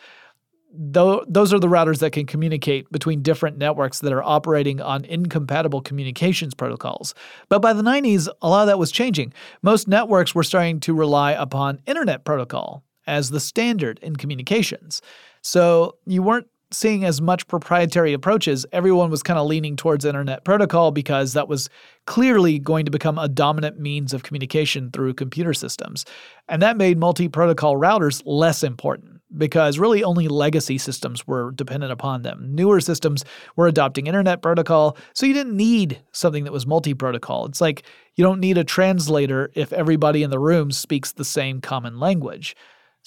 those 0.74 1.54
are 1.54 1.60
the 1.60 1.68
routers 1.68 2.00
that 2.00 2.12
can 2.12 2.26
communicate 2.26 2.92
between 2.92 3.22
different 3.22 3.58
networks 3.58 4.00
that 4.00 4.14
are 4.14 4.24
operating 4.24 4.82
on 4.82 5.06
incompatible 5.06 5.82
communications 5.82 6.54
protocols. 6.54 7.16
But 7.50 7.60
by 7.60 7.74
the 7.74 7.82
90s, 7.82 8.28
a 8.42 8.50
lot 8.50 8.62
of 8.62 8.68
that 8.68 8.80
was 8.80 8.92
changing. 8.92 9.34
Most 9.62 9.88
networks 9.88 10.36
were 10.36 10.44
starting 10.44 10.80
to 10.82 10.94
rely 10.94 11.32
upon 11.32 11.82
Internet 11.88 12.26
Protocol 12.26 12.84
as 13.08 13.30
the 13.30 13.40
standard 13.40 14.00
in 14.02 14.18
communications. 14.18 15.02
So 15.42 15.98
you 16.06 16.22
weren't 16.22 16.48
seeing 16.72 17.06
as 17.06 17.22
much 17.22 17.48
proprietary 17.48 18.14
approaches. 18.14 18.66
Everyone 18.72 19.10
was 19.10 19.24
kind 19.24 19.40
of 19.40 19.48
leaning 19.48 19.76
towards 19.76 20.06
Internet 20.06 20.44
Protocol 20.44 20.92
because 20.92 21.34
that 21.34 21.48
was 21.48 21.70
clearly 22.06 22.60
going 22.60 22.86
to 22.86 22.92
become 22.92 23.18
a 23.18 23.28
dominant 23.28 23.80
means 23.80 24.14
of 24.14 24.24
communication 24.24 24.92
through 24.92 25.14
computer 25.14 25.54
systems. 25.54 26.06
And 26.50 26.62
that 26.62 26.78
made 26.78 26.98
multi 26.98 27.28
protocol 27.30 27.76
routers 27.78 28.22
less 28.26 28.64
important 28.64 29.22
because 29.36 29.78
really 29.78 30.04
only 30.04 30.28
legacy 30.28 30.78
systems 30.78 31.28
were 31.28 31.52
dependent 31.52 31.92
upon 31.92 32.22
them. 32.22 32.48
Newer 32.56 32.80
systems 32.80 33.26
were 33.56 33.68
adopting 33.68 34.08
Internet 34.08 34.42
Protocol, 34.42 34.98
so 35.14 35.26
you 35.26 35.34
didn't 35.34 35.58
need 35.58 36.02
something 36.12 36.46
that 36.46 36.54
was 36.54 36.66
multi 36.66 36.94
protocol. 36.94 37.46
It's 37.46 37.62
like 37.62 37.84
you 38.16 38.24
don't 38.24 38.40
need 38.40 38.58
a 38.58 38.64
translator 38.64 39.52
if 39.54 39.74
everybody 39.74 40.24
in 40.24 40.30
the 40.30 40.40
room 40.40 40.72
speaks 40.72 41.12
the 41.12 41.26
same 41.26 41.62
common 41.62 42.00
language. 42.00 42.56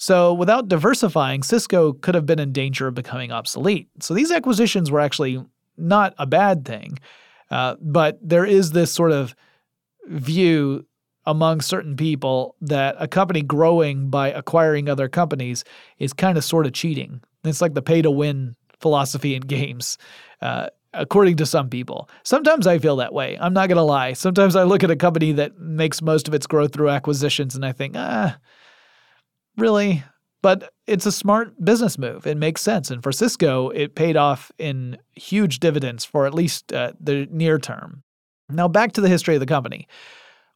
So, 0.01 0.33
without 0.33 0.67
diversifying, 0.67 1.43
Cisco 1.43 1.93
could 1.93 2.15
have 2.15 2.25
been 2.25 2.39
in 2.39 2.51
danger 2.51 2.87
of 2.87 2.95
becoming 2.95 3.31
obsolete. 3.31 3.87
So, 3.99 4.15
these 4.15 4.31
acquisitions 4.31 4.89
were 4.89 4.99
actually 4.99 5.45
not 5.77 6.15
a 6.17 6.25
bad 6.25 6.65
thing. 6.65 6.97
Uh, 7.51 7.75
but 7.79 8.17
there 8.19 8.43
is 8.43 8.71
this 8.71 8.91
sort 8.91 9.11
of 9.11 9.35
view 10.07 10.87
among 11.27 11.61
certain 11.61 11.95
people 11.95 12.55
that 12.61 12.95
a 12.97 13.07
company 13.07 13.43
growing 13.43 14.09
by 14.09 14.31
acquiring 14.31 14.89
other 14.89 15.07
companies 15.07 15.63
is 15.99 16.13
kind 16.13 16.35
of 16.35 16.43
sort 16.43 16.65
of 16.65 16.73
cheating. 16.73 17.21
It's 17.43 17.61
like 17.61 17.75
the 17.75 17.83
pay 17.83 18.01
to 18.01 18.09
win 18.09 18.55
philosophy 18.79 19.35
in 19.35 19.43
games, 19.43 19.99
uh, 20.41 20.69
according 20.95 21.37
to 21.37 21.45
some 21.45 21.69
people. 21.69 22.09
Sometimes 22.23 22.65
I 22.65 22.79
feel 22.79 22.95
that 22.95 23.13
way. 23.13 23.37
I'm 23.39 23.53
not 23.53 23.67
going 23.67 23.77
to 23.77 23.83
lie. 23.83 24.13
Sometimes 24.13 24.55
I 24.55 24.63
look 24.63 24.83
at 24.83 24.89
a 24.89 24.95
company 24.95 25.31
that 25.33 25.59
makes 25.59 26.01
most 26.01 26.27
of 26.27 26.33
its 26.33 26.47
growth 26.47 26.73
through 26.73 26.89
acquisitions 26.89 27.53
and 27.53 27.63
I 27.63 27.71
think, 27.71 27.93
ah, 27.95 28.37
really? 29.57 30.03
But 30.41 30.73
it's 30.87 31.05
a 31.05 31.11
smart 31.11 31.53
business 31.63 31.97
move. 31.97 32.25
It 32.25 32.37
makes 32.37 32.61
sense. 32.61 32.89
And 32.89 33.03
for 33.03 33.11
Cisco, 33.11 33.69
it 33.69 33.95
paid 33.95 34.17
off 34.17 34.51
in 34.57 34.97
huge 35.13 35.59
dividends 35.59 36.03
for 36.03 36.25
at 36.25 36.33
least 36.33 36.73
uh, 36.73 36.93
the 36.99 37.27
near 37.29 37.59
term. 37.59 38.03
Now, 38.49 38.67
back 38.67 38.93
to 38.93 39.01
the 39.01 39.09
history 39.09 39.35
of 39.35 39.39
the 39.39 39.45
company. 39.45 39.87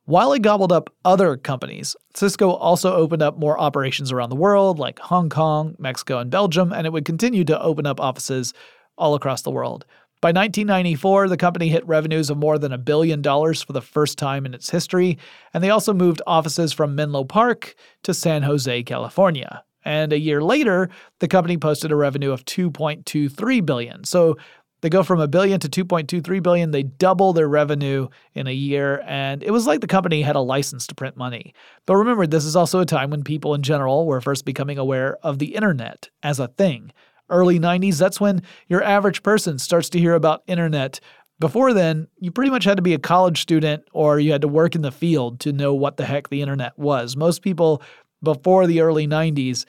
While 0.05 0.33
it 0.33 0.43
gobbled 0.43 0.71
up 0.71 0.91
other 1.03 1.35
companies, 1.35 1.95
Cisco 2.13 2.51
also 2.51 2.95
opened 2.95 3.23
up 3.23 3.39
more 3.39 3.59
operations 3.59 4.11
around 4.11 4.29
the 4.29 4.35
world, 4.35 4.77
like 4.77 4.99
Hong 4.99 5.29
Kong, 5.29 5.75
Mexico, 5.79 6.19
and 6.19 6.29
Belgium, 6.29 6.71
and 6.71 6.85
it 6.85 6.93
would 6.93 7.05
continue 7.05 7.43
to 7.45 7.59
open 7.59 7.87
up 7.87 7.99
offices 7.99 8.53
all 8.97 9.15
across 9.15 9.41
the 9.41 9.51
world. 9.51 9.85
By 10.25 10.29
1994, 10.29 11.29
the 11.29 11.37
company 11.37 11.69
hit 11.69 11.85
revenues 11.85 12.31
of 12.31 12.39
more 12.39 12.57
than 12.57 12.73
a 12.73 12.79
billion 12.79 13.21
dollars 13.21 13.61
for 13.61 13.73
the 13.73 13.81
first 13.81 14.17
time 14.17 14.47
in 14.47 14.55
its 14.55 14.71
history, 14.71 15.19
and 15.53 15.63
they 15.63 15.69
also 15.69 15.93
moved 15.93 16.19
offices 16.25 16.73
from 16.73 16.95
Menlo 16.95 17.23
Park 17.23 17.75
to 18.01 18.11
San 18.11 18.41
Jose, 18.41 18.81
California. 18.85 19.63
And 19.83 20.11
a 20.11 20.17
year 20.17 20.41
later, 20.41 20.89
the 21.19 21.27
company 21.27 21.57
posted 21.57 21.91
a 21.91 21.95
revenue 21.95 22.31
of 22.31 22.43
2.23 22.43 23.63
billion. 23.67 24.03
So 24.03 24.35
they 24.81 24.89
go 24.89 25.03
from 25.03 25.19
a 25.19 25.27
billion 25.27 25.59
to 25.59 25.69
2.23 25.69 26.41
billion. 26.41 26.71
They 26.71 26.81
double 26.81 27.31
their 27.31 27.47
revenue 27.47 28.07
in 28.33 28.47
a 28.47 28.51
year, 28.51 29.03
and 29.05 29.43
it 29.43 29.51
was 29.51 29.67
like 29.67 29.81
the 29.81 29.85
company 29.85 30.23
had 30.23 30.35
a 30.35 30.41
license 30.41 30.87
to 30.87 30.95
print 30.95 31.15
money. 31.15 31.53
But 31.85 31.97
remember, 31.97 32.25
this 32.25 32.45
is 32.45 32.55
also 32.55 32.79
a 32.79 32.85
time 32.87 33.11
when 33.11 33.23
people 33.23 33.53
in 33.53 33.61
general 33.61 34.07
were 34.07 34.21
first 34.21 34.43
becoming 34.43 34.79
aware 34.79 35.17
of 35.21 35.37
the 35.37 35.53
internet 35.53 36.09
as 36.23 36.39
a 36.39 36.47
thing. 36.47 36.91
Early 37.29 37.59
90s, 37.59 37.97
that's 37.97 38.21
when 38.21 38.43
your 38.67 38.83
average 38.83 39.23
person 39.23 39.57
starts 39.59 39.89
to 39.89 39.99
hear 39.99 40.13
about 40.13 40.43
internet. 40.47 40.99
Before 41.39 41.73
then, 41.73 42.07
you 42.19 42.31
pretty 42.31 42.51
much 42.51 42.63
had 42.63 42.77
to 42.77 42.83
be 42.83 42.93
a 42.93 42.99
college 42.99 43.41
student 43.41 43.83
or 43.93 44.19
you 44.19 44.31
had 44.31 44.41
to 44.41 44.47
work 44.47 44.75
in 44.75 44.81
the 44.81 44.91
field 44.91 45.39
to 45.41 45.51
know 45.51 45.73
what 45.73 45.97
the 45.97 46.05
heck 46.05 46.29
the 46.29 46.41
internet 46.41 46.77
was. 46.77 47.17
Most 47.17 47.41
people 47.41 47.81
before 48.23 48.67
the 48.67 48.81
early 48.81 49.07
90s 49.07 49.65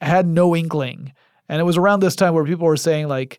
had 0.00 0.26
no 0.26 0.56
inkling. 0.56 1.12
And 1.48 1.60
it 1.60 1.64
was 1.64 1.76
around 1.76 2.00
this 2.00 2.16
time 2.16 2.34
where 2.34 2.44
people 2.44 2.66
were 2.66 2.76
saying, 2.76 3.08
like, 3.08 3.38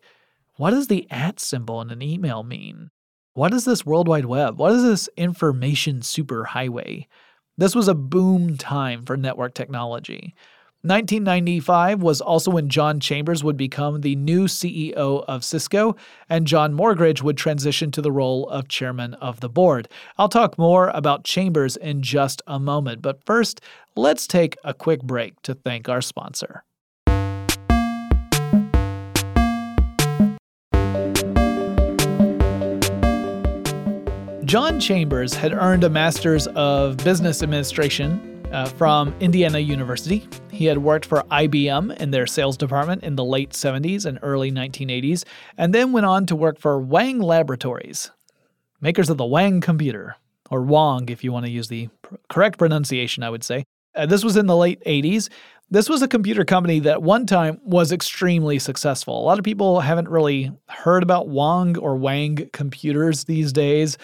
what 0.56 0.70
does 0.70 0.88
the 0.88 1.06
at 1.10 1.38
symbol 1.38 1.80
in 1.80 1.90
an 1.90 2.02
email 2.02 2.42
mean? 2.42 2.90
What 3.34 3.54
is 3.54 3.64
this 3.64 3.86
World 3.86 4.08
Wide 4.08 4.24
Web? 4.24 4.58
What 4.58 4.72
is 4.72 4.82
this 4.82 5.08
information 5.16 6.00
superhighway? 6.00 7.06
This 7.56 7.74
was 7.74 7.86
a 7.86 7.94
boom 7.94 8.56
time 8.56 9.04
for 9.04 9.16
network 9.16 9.54
technology. 9.54 10.34
1995 10.82 12.02
was 12.02 12.20
also 12.20 12.52
when 12.52 12.68
John 12.68 13.00
Chambers 13.00 13.42
would 13.42 13.56
become 13.56 14.00
the 14.00 14.14
new 14.14 14.44
CEO 14.44 15.24
of 15.26 15.42
Cisco, 15.42 15.96
and 16.28 16.46
John 16.46 16.72
Morgridge 16.72 17.20
would 17.20 17.36
transition 17.36 17.90
to 17.90 18.00
the 18.00 18.12
role 18.12 18.48
of 18.48 18.68
chairman 18.68 19.14
of 19.14 19.40
the 19.40 19.48
board. 19.48 19.88
I'll 20.18 20.28
talk 20.28 20.56
more 20.56 20.90
about 20.94 21.24
Chambers 21.24 21.76
in 21.76 22.02
just 22.02 22.42
a 22.46 22.60
moment, 22.60 23.02
but 23.02 23.24
first, 23.26 23.60
let's 23.96 24.28
take 24.28 24.56
a 24.62 24.72
quick 24.72 25.02
break 25.02 25.42
to 25.42 25.54
thank 25.54 25.88
our 25.88 26.00
sponsor. 26.00 26.62
John 34.44 34.78
Chambers 34.78 35.34
had 35.34 35.52
earned 35.52 35.82
a 35.82 35.90
Master's 35.90 36.46
of 36.46 36.98
Business 36.98 37.42
Administration 37.42 38.37
uh, 38.52 38.66
from 38.66 39.14
Indiana 39.20 39.58
University. 39.58 40.26
He 40.50 40.64
had 40.64 40.78
worked 40.78 41.06
for 41.06 41.22
IBM 41.30 41.96
in 41.98 42.10
their 42.10 42.26
sales 42.26 42.56
department 42.56 43.02
in 43.04 43.16
the 43.16 43.24
late 43.24 43.50
70s 43.50 44.06
and 44.06 44.18
early 44.22 44.50
1980s, 44.50 45.24
and 45.56 45.74
then 45.74 45.92
went 45.92 46.06
on 46.06 46.26
to 46.26 46.36
work 46.36 46.58
for 46.58 46.80
Wang 46.80 47.18
Laboratories, 47.18 48.10
makers 48.80 49.10
of 49.10 49.16
the 49.16 49.26
Wang 49.26 49.60
computer, 49.60 50.16
or 50.50 50.62
Wong 50.62 51.08
if 51.08 51.22
you 51.22 51.32
want 51.32 51.46
to 51.46 51.50
use 51.50 51.68
the 51.68 51.88
pr- 52.02 52.16
correct 52.28 52.58
pronunciation, 52.58 53.22
I 53.22 53.30
would 53.30 53.44
say. 53.44 53.64
Uh, 53.94 54.06
this 54.06 54.24
was 54.24 54.36
in 54.36 54.46
the 54.46 54.56
late 54.56 54.82
80s. 54.84 55.28
This 55.70 55.88
was 55.88 56.00
a 56.00 56.08
computer 56.08 56.44
company 56.44 56.78
that 56.80 57.02
one 57.02 57.26
time 57.26 57.60
was 57.62 57.92
extremely 57.92 58.58
successful. 58.58 59.20
A 59.20 59.24
lot 59.24 59.38
of 59.38 59.44
people 59.44 59.80
haven't 59.80 60.08
really 60.08 60.50
heard 60.68 61.02
about 61.02 61.28
Wong 61.28 61.76
or 61.76 61.96
Wang 61.96 62.48
computers 62.52 63.24
these 63.24 63.52
days 63.52 63.98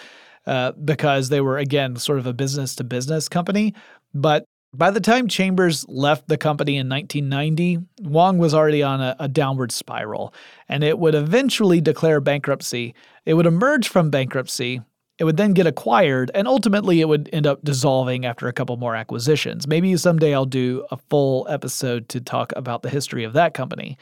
uh, 0.46 0.72
because 0.72 1.30
they 1.30 1.40
were, 1.40 1.56
again, 1.56 1.96
sort 1.96 2.18
of 2.18 2.26
a 2.26 2.34
business 2.34 2.74
to 2.76 2.84
business 2.84 3.28
company. 3.30 3.74
But 4.14 4.44
by 4.72 4.90
the 4.90 5.00
time 5.00 5.28
Chambers 5.28 5.86
left 5.88 6.26
the 6.26 6.36
company 6.36 6.76
in 6.76 6.88
1990, 6.88 7.78
Wong 8.02 8.38
was 8.38 8.54
already 8.54 8.82
on 8.82 9.00
a, 9.00 9.14
a, 9.20 9.28
downward 9.28 9.70
spiral, 9.70 10.34
and 10.68 10.82
it 10.82 10.98
would 10.98 11.14
eventually 11.14 11.80
declare 11.80 12.20
bankruptcy. 12.20 12.94
It 13.24 13.34
would 13.34 13.46
emerge 13.46 13.88
from 13.88 14.10
bankruptcy. 14.10 14.80
It 15.18 15.24
would 15.24 15.36
then 15.36 15.52
get 15.52 15.68
acquired, 15.68 16.32
and 16.34 16.48
ultimately 16.48 17.00
it 17.00 17.08
would 17.08 17.30
end 17.32 17.46
up 17.46 17.62
dissolving 17.62 18.26
after 18.26 18.48
a 18.48 18.52
couple 18.52 18.76
more 18.76 18.96
acquisitions. 18.96 19.68
Maybe 19.68 19.96
someday 19.96 20.34
I'll 20.34 20.44
do 20.44 20.84
a 20.90 20.96
full 20.96 21.46
episode 21.48 22.08
to 22.08 22.20
talk 22.20 22.52
about 22.56 22.82
the 22.82 22.90
history 22.90 23.22
of 23.22 23.32
that 23.34 23.54
company. 23.54 23.96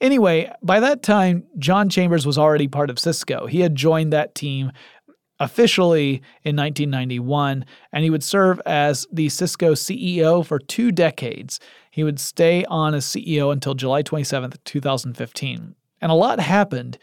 Anyway, 0.00 0.50
by 0.62 0.78
that 0.78 1.02
time, 1.02 1.44
John 1.58 1.88
Chambers 1.88 2.26
was 2.26 2.38
already 2.38 2.68
part 2.68 2.90
of 2.90 2.98
Cisco. 2.98 3.46
He 3.46 3.60
had 3.60 3.74
joined 3.74 4.12
that 4.12 4.34
team 4.34 4.72
officially 5.40 6.22
in 6.44 6.56
1991, 6.56 7.64
and 7.92 8.04
he 8.04 8.10
would 8.10 8.24
serve 8.24 8.60
as 8.66 9.06
the 9.12 9.28
Cisco 9.28 9.72
CEO 9.72 10.44
for 10.44 10.58
two 10.58 10.90
decades. 10.90 11.60
He 11.90 12.04
would 12.04 12.20
stay 12.20 12.64
on 12.66 12.94
as 12.94 13.04
CEO 13.04 13.52
until 13.52 13.74
July 13.74 14.02
27, 14.02 14.52
2015. 14.64 15.74
And 16.00 16.12
a 16.12 16.14
lot 16.14 16.40
happened 16.40 16.98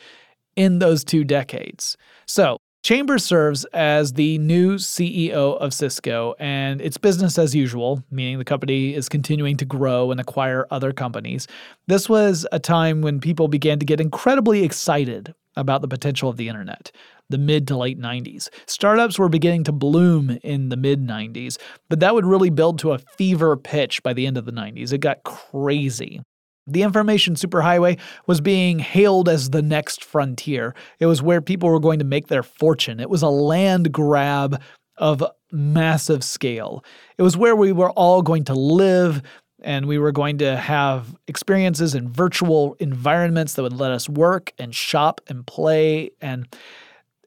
in 0.56 0.80
those 0.80 1.04
two 1.04 1.24
decades. 1.24 1.98
So, 2.26 2.58
Chambers 2.86 3.26
serves 3.26 3.66
as 3.74 4.14
the 4.14 4.38
new 4.38 4.76
CEO 4.76 5.58
of 5.58 5.74
Cisco, 5.74 6.36
and 6.38 6.80
it's 6.80 7.00
business 7.00 7.40
as 7.40 7.56
usual, 7.56 8.04
meaning 8.12 8.38
the 8.38 8.46
company 8.46 8.94
is 8.94 9.10
continuing 9.10 9.58
to 9.58 9.66
grow 9.66 10.12
and 10.12 10.20
acquire 10.20 10.68
other 10.70 10.94
companies. 10.94 11.48
This 11.88 12.08
was 12.08 12.46
a 12.52 12.60
time 12.60 13.02
when 13.02 13.20
people 13.20 13.48
began 13.48 13.80
to 13.80 13.88
get 13.88 14.00
incredibly 14.00 14.64
excited 14.64 15.34
about 15.56 15.82
the 15.82 15.88
potential 15.88 16.30
of 16.30 16.38
the 16.38 16.48
internet, 16.48 16.92
the 17.28 17.40
mid 17.40 17.68
to 17.70 17.76
late 17.76 18.00
90s. 18.00 18.50
Startups 18.68 19.18
were 19.18 19.30
beginning 19.30 19.64
to 19.64 19.72
bloom 19.72 20.38
in 20.44 20.70
the 20.70 20.78
mid 20.78 21.02
90s, 21.02 21.58
but 21.90 22.02
that 22.02 22.14
would 22.14 22.28
really 22.28 22.52
build 22.52 22.78
to 22.78 22.92
a 22.92 23.00
fever 23.00 23.58
pitch 23.58 24.04
by 24.04 24.14
the 24.14 24.28
end 24.28 24.38
of 24.38 24.46
the 24.46 24.52
90s. 24.52 24.94
It 24.94 25.00
got 25.00 25.24
crazy. 25.24 26.22
The 26.68 26.84
information 26.84 27.36
superhighway 27.36 28.00
was 28.26 28.42
being 28.42 28.80
hailed 28.80 29.30
as 29.30 29.52
the 29.52 29.62
next 29.62 30.04
frontier. 30.04 30.74
It 31.00 31.06
was 31.06 31.22
where 31.22 31.42
people 31.42 31.70
were 31.70 31.80
going 31.80 32.00
to 32.00 32.06
make 32.06 32.28
their 32.28 32.44
fortune. 32.44 33.00
It 33.00 33.10
was 33.10 33.22
a 33.22 33.30
land 33.30 33.92
grab 33.92 34.62
of 34.98 35.24
massive 35.52 36.24
scale. 36.24 36.84
It 37.18 37.22
was 37.22 37.38
where 37.38 37.56
we 37.56 37.72
were 37.72 37.92
all 37.92 38.22
going 38.22 38.46
to 38.46 38.54
live 38.54 39.22
and 39.62 39.88
we 39.88 39.98
were 39.98 40.12
going 40.12 40.38
to 40.40 40.58
have 40.58 41.16
experiences 41.28 41.96
in 41.96 42.10
virtual 42.10 42.76
environments 42.80 43.54
that 43.54 43.64
would 43.64 43.74
let 43.74 43.92
us 43.92 44.08
work 44.08 44.54
and 44.60 44.76
shop 44.76 45.22
and 45.28 45.46
play 45.46 46.12
and 46.22 46.48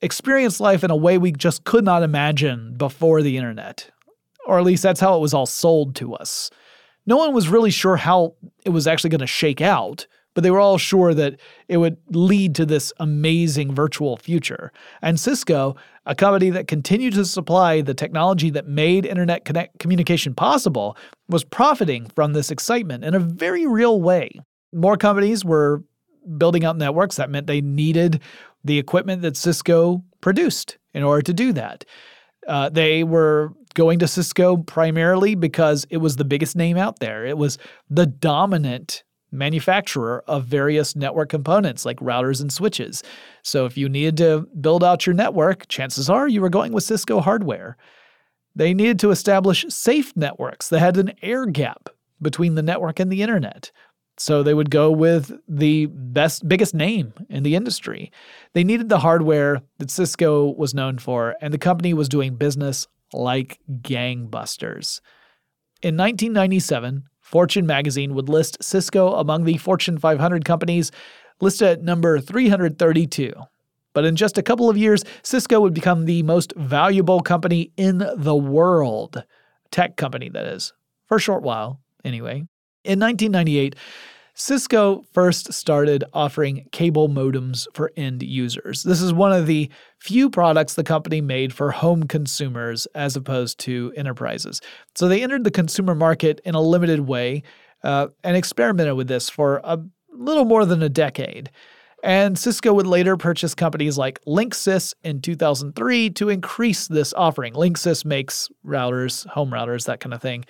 experience 0.03 0.61
life 0.61 0.85
in 0.85 0.91
a 0.91 0.97
way 0.97 1.19
we 1.19 1.33
just 1.33 1.65
could 1.65 1.85
not 1.85 2.03
imagine 2.03 2.75
before 2.77 3.23
the 3.23 3.37
internet. 3.37 3.91
Or 4.47 4.59
at 4.59 4.65
least 4.65 4.83
that's 4.83 5.01
how 5.01 5.17
it 5.17 5.21
was 5.21 5.35
all 5.35 5.47
sold 5.47 5.95
to 5.97 6.15
us. 6.15 6.51
No 7.09 7.17
one 7.17 7.33
was 7.33 7.49
really 7.49 7.71
sure 7.71 7.97
how 7.97 8.35
it 8.67 8.69
was 8.69 8.87
actually 8.87 9.09
going 9.09 9.21
to 9.23 9.27
shake 9.27 9.63
out, 9.63 10.07
but 10.35 10.43
they 10.45 10.51
were 10.51 10.61
all 10.61 10.77
sure 10.77 11.15
that 11.15 11.41
it 11.67 11.79
would 11.79 11.97
lead 12.11 12.55
to 12.57 12.67
this 12.67 12.93
amazing 13.01 13.75
virtual 13.75 14.19
future. 14.19 14.73
And 15.01 15.19
Cisco, 15.19 15.75
a 16.05 16.15
company 16.15 16.51
that 16.51 16.69
continued 16.69 17.15
to 17.15 17.25
supply 17.25 17.81
the 17.81 17.95
technology 17.95 18.51
that 18.51 18.69
made 18.69 19.07
internet 19.07 19.47
connect- 19.47 19.79
communication 19.79 20.35
possible, 20.35 20.99
was 21.31 21.45
profiting 21.45 22.11
from 22.15 22.35
this 22.35 22.51
excitement 22.51 23.05
in 23.05 23.15
a 23.15 23.21
very 23.21 23.67
real 23.67 24.03
way. 24.03 24.31
More 24.75 24.99
companies 24.99 25.47
were 25.47 25.83
building 26.37 26.63
out 26.63 26.77
networks. 26.77 27.17
That 27.17 27.31
meant 27.31 27.47
they 27.47 27.63
needed 27.63 28.21
the 28.65 28.79
equipment 28.79 29.23
that 29.23 29.39
Cisco 29.39 30.05
produced 30.21 30.77
in 30.93 31.03
order 31.03 31.23
to 31.23 31.33
do 31.33 31.55
that. 31.55 31.87
Uh, 32.47 32.69
they 32.69 33.03
were 33.03 33.55
going 33.75 33.99
to 34.01 34.09
Cisco 34.09 34.57
primarily 34.57 35.35
because 35.35 35.87
it 35.91 35.99
was 35.99 36.17
the 36.17 36.25
biggest 36.25 36.57
name 36.57 36.77
out 36.77 36.99
there. 36.99 37.25
It 37.25 37.39
was 37.39 37.59
the 37.89 38.07
dominant 38.07 39.05
manufacturer 39.31 40.25
of 40.27 40.45
various 40.45 40.97
network 40.97 41.29
components 41.29 41.85
like 41.85 41.99
routers 41.99 42.41
and 42.41 42.53
switches. 42.53 43.03
So 43.43 43.67
if 43.67 43.77
you 43.77 43.89
needed 43.89 44.17
to 44.19 44.47
build 44.61 44.83
out 44.83 45.07
your 45.07 45.15
network, 45.15 45.69
chances 45.69 46.09
are 46.09 46.29
you 46.29 46.41
were 46.41 46.49
going 46.49 46.73
with 46.73 46.85
Cisco 46.85 47.21
hardware. 47.21 47.77
They 48.57 48.75
needed 48.75 48.99
to 49.01 49.11
establish 49.11 49.65
safe 49.69 50.17
networks 50.17 50.69
that 50.71 50.81
had 50.81 50.97
an 50.97 51.13
air 51.23 51.47
gap 51.47 51.91
between 52.21 52.55
the 52.55 52.63
network 52.63 52.99
and 52.99 53.13
the 53.13 53.23
internet. 53.23 53.71
So 54.17 54.43
they 54.43 54.55
would 54.55 54.71
go 54.71 54.91
with 54.91 55.31
the 55.47 55.87
best, 55.87 56.49
biggest 56.49 56.75
name 56.75 57.13
in 57.29 57.45
the 57.45 57.55
industry. 57.55 58.11
They 58.53 58.65
needed 58.65 58.89
the 58.89 58.99
hardware 58.99 59.63
that 59.79 59.93
Cisco 59.93 60.53
was 60.55 60.75
known 60.75 60.99
for, 60.99 61.37
and 61.41 61.55
the 61.55 61.59
company 61.59 61.95
was 61.95 62.09
doing 62.09 62.35
business 62.35 62.89
like 63.13 63.59
gangbusters. 63.81 65.01
In 65.83 65.97
1997, 65.97 67.05
Fortune 67.21 67.67
magazine 67.67 68.15
would 68.15 68.29
list 68.29 68.57
Cisco 68.63 69.15
among 69.15 69.45
the 69.45 69.59
Fortune 69.59 69.99
500 69.99 70.45
companies, 70.45 70.91
listed 71.41 71.69
at 71.69 71.83
number 71.83 72.19
332. 72.19 73.33
But 73.93 74.05
in 74.05 74.17
just 74.17 74.39
a 74.39 74.43
couple 74.43 74.71
of 74.71 74.77
years, 74.77 75.05
Cisco 75.23 75.61
would 75.61 75.75
become 75.75 76.05
the 76.05 76.23
most 76.23 76.53
valuable 76.57 77.21
company 77.21 77.73
in 77.77 77.99
the 78.17 78.37
world. 78.37 79.25
Tech 79.71 79.97
company, 79.97 80.29
that 80.31 80.47
is. 80.47 80.73
For 81.07 81.17
a 81.17 81.21
short 81.21 81.43
while, 81.43 81.81
anyway. 82.05 82.45
In 82.85 83.01
1998, 83.01 83.77
Cisco 84.41 85.03
first 85.13 85.53
started 85.53 86.05
offering 86.13 86.65
cable 86.71 87.09
modems 87.09 87.67
for 87.75 87.91
end 87.97 88.23
users. 88.23 88.85
This 88.85 89.03
is 89.03 89.13
one 89.13 89.33
of 89.33 89.49
the 89.49 89.69
few 89.99 90.31
products 90.31 90.75
the 90.75 90.85
company 90.85 91.21
made 91.21 91.53
for 91.53 91.73
home 91.73 92.05
consumers 92.05 92.87
as 92.95 93.17
opposed 93.17 93.59
to 93.61 93.93
enterprises. 93.97 94.61
So 94.95 95.09
they 95.09 95.25
entered 95.25 95.43
the 95.43 95.51
consumer 95.51 95.97
market 95.97 96.41
in 96.45 96.55
a 96.55 96.61
limited 96.61 97.01
way 97.01 97.43
uh, 97.83 98.09
and 98.23 98.37
experimented 98.37 98.95
with 98.95 99.09
this 99.09 99.29
for 99.29 99.61
a 99.65 99.81
little 100.13 100.45
more 100.45 100.65
than 100.65 100.85
a 100.85 100.89
decade. 100.89 101.51
And 102.05 102.39
Cisco 102.39 102.73
would 102.73 102.87
later 102.87 103.17
purchase 103.17 103.57
companies 103.57 103.99
like 103.99 104.25
Linksys 104.25 104.95
in 105.03 105.21
2003 105.21 106.11
to 106.11 106.29
increase 106.29 106.87
this 106.87 107.13
offering. 107.15 107.55
Linksys 107.55 108.05
makes 108.05 108.49
routers, 108.65 109.27
home 109.27 109.51
routers, 109.51 109.87
that 109.87 109.99
kind 109.99 110.15
of 110.15 110.23
thing 110.23 110.45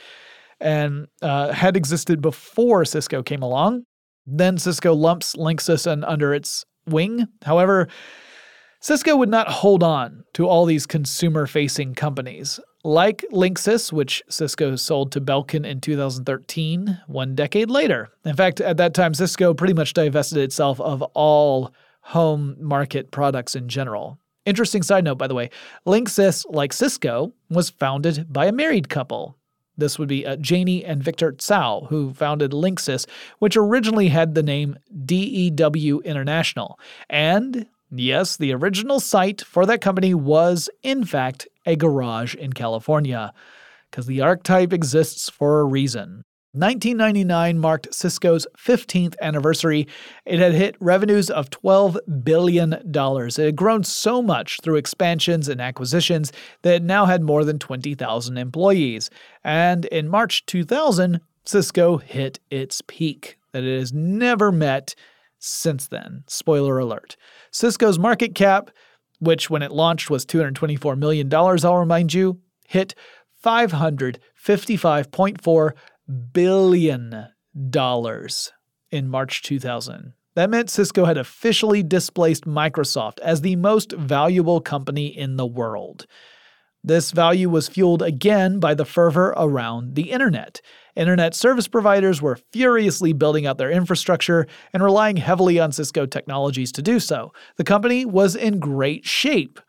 and 0.60 1.06
uh, 1.22 1.52
had 1.52 1.76
existed 1.76 2.20
before 2.20 2.84
Cisco 2.84 3.22
came 3.22 3.42
along. 3.42 3.84
Then 4.26 4.58
Cisco 4.58 4.94
lumps 4.94 5.36
Linksys 5.36 5.86
under 6.06 6.34
its 6.34 6.64
wing. 6.86 7.26
However, 7.44 7.88
Cisco 8.80 9.16
would 9.16 9.28
not 9.28 9.48
hold 9.48 9.82
on 9.82 10.24
to 10.34 10.46
all 10.46 10.64
these 10.64 10.86
consumer 10.86 11.46
facing 11.46 11.94
companies. 11.94 12.60
Like 12.84 13.24
Linksys, 13.32 13.92
which 13.92 14.22
Cisco 14.28 14.76
sold 14.76 15.10
to 15.12 15.20
Belkin 15.20 15.66
in 15.66 15.80
2013, 15.80 17.00
one 17.08 17.34
decade 17.34 17.70
later. 17.70 18.08
In 18.24 18.36
fact, 18.36 18.60
at 18.60 18.76
that 18.76 18.94
time, 18.94 19.14
Cisco 19.14 19.52
pretty 19.52 19.74
much 19.74 19.94
divested 19.94 20.38
itself 20.38 20.80
of 20.80 21.02
all 21.14 21.72
home 22.02 22.56
market 22.60 23.10
products 23.10 23.56
in 23.56 23.68
general. 23.68 24.18
Interesting 24.46 24.82
side 24.82 25.04
note, 25.04 25.18
by 25.18 25.26
the 25.26 25.34
way 25.34 25.50
Linksys, 25.86 26.46
like 26.48 26.72
Cisco, 26.72 27.34
was 27.50 27.68
founded 27.68 28.32
by 28.32 28.46
a 28.46 28.52
married 28.52 28.88
couple. 28.88 29.36
This 29.78 29.98
would 29.98 30.08
be 30.08 30.26
uh, 30.26 30.36
Janie 30.36 30.84
and 30.84 31.02
Victor 31.02 31.32
Tsao, 31.32 31.86
who 31.88 32.12
founded 32.12 32.50
Linksys, 32.50 33.06
which 33.38 33.56
originally 33.56 34.08
had 34.08 34.34
the 34.34 34.42
name 34.42 34.76
DEW 35.06 36.00
International. 36.04 36.78
And 37.08 37.66
yes, 37.90 38.36
the 38.36 38.52
original 38.52 39.00
site 39.00 39.40
for 39.40 39.64
that 39.66 39.80
company 39.80 40.12
was, 40.12 40.68
in 40.82 41.04
fact, 41.04 41.46
a 41.64 41.76
garage 41.76 42.34
in 42.34 42.52
California, 42.52 43.32
because 43.90 44.06
the 44.06 44.20
archetype 44.20 44.72
exists 44.72 45.30
for 45.30 45.60
a 45.60 45.64
reason. 45.64 46.24
1999 46.52 47.58
marked 47.58 47.92
Cisco's 47.92 48.46
15th 48.56 49.14
anniversary. 49.20 49.86
It 50.24 50.38
had 50.38 50.54
hit 50.54 50.76
revenues 50.80 51.28
of 51.28 51.50
$12 51.50 51.98
billion. 52.24 52.72
It 52.72 53.36
had 53.36 53.54
grown 53.54 53.84
so 53.84 54.22
much 54.22 54.58
through 54.62 54.76
expansions 54.76 55.46
and 55.48 55.60
acquisitions 55.60 56.32
that 56.62 56.76
it 56.76 56.82
now 56.82 57.04
had 57.04 57.20
more 57.22 57.44
than 57.44 57.58
20,000 57.58 58.38
employees. 58.38 59.10
And 59.44 59.84
in 59.86 60.08
March 60.08 60.46
2000, 60.46 61.20
Cisco 61.44 61.98
hit 61.98 62.40
its 62.50 62.80
peak 62.86 63.36
that 63.52 63.64
it 63.64 63.78
has 63.78 63.92
never 63.92 64.50
met 64.50 64.94
since 65.38 65.86
then. 65.86 66.24
Spoiler 66.26 66.78
alert. 66.78 67.18
Cisco's 67.50 67.98
market 67.98 68.34
cap, 68.34 68.70
which 69.18 69.50
when 69.50 69.60
it 69.62 69.72
launched 69.72 70.08
was 70.08 70.24
$224 70.24 70.96
million, 70.96 71.30
I'll 71.34 71.76
remind 71.76 72.14
you, 72.14 72.40
hit 72.66 72.94
555.4 73.44 75.72
billion 76.32 77.28
dollars 77.70 78.52
in 78.90 79.08
March 79.08 79.42
2000. 79.42 80.14
That 80.34 80.50
meant 80.50 80.70
Cisco 80.70 81.04
had 81.04 81.18
officially 81.18 81.82
displaced 81.82 82.44
Microsoft 82.44 83.18
as 83.20 83.40
the 83.40 83.56
most 83.56 83.92
valuable 83.92 84.60
company 84.60 85.06
in 85.06 85.36
the 85.36 85.46
world. 85.46 86.06
This 86.84 87.10
value 87.10 87.50
was 87.50 87.68
fueled 87.68 88.02
again 88.02 88.60
by 88.60 88.74
the 88.74 88.84
fervor 88.84 89.34
around 89.36 89.96
the 89.96 90.12
internet. 90.12 90.60
Internet 90.94 91.34
service 91.34 91.66
providers 91.66 92.22
were 92.22 92.38
furiously 92.52 93.12
building 93.12 93.46
out 93.46 93.58
their 93.58 93.70
infrastructure 93.70 94.46
and 94.72 94.82
relying 94.82 95.16
heavily 95.16 95.58
on 95.58 95.72
Cisco 95.72 96.06
technologies 96.06 96.70
to 96.72 96.82
do 96.82 97.00
so. 97.00 97.32
The 97.56 97.64
company 97.64 98.04
was 98.04 98.36
in 98.36 98.60
great 98.60 99.04
shape. 99.04 99.60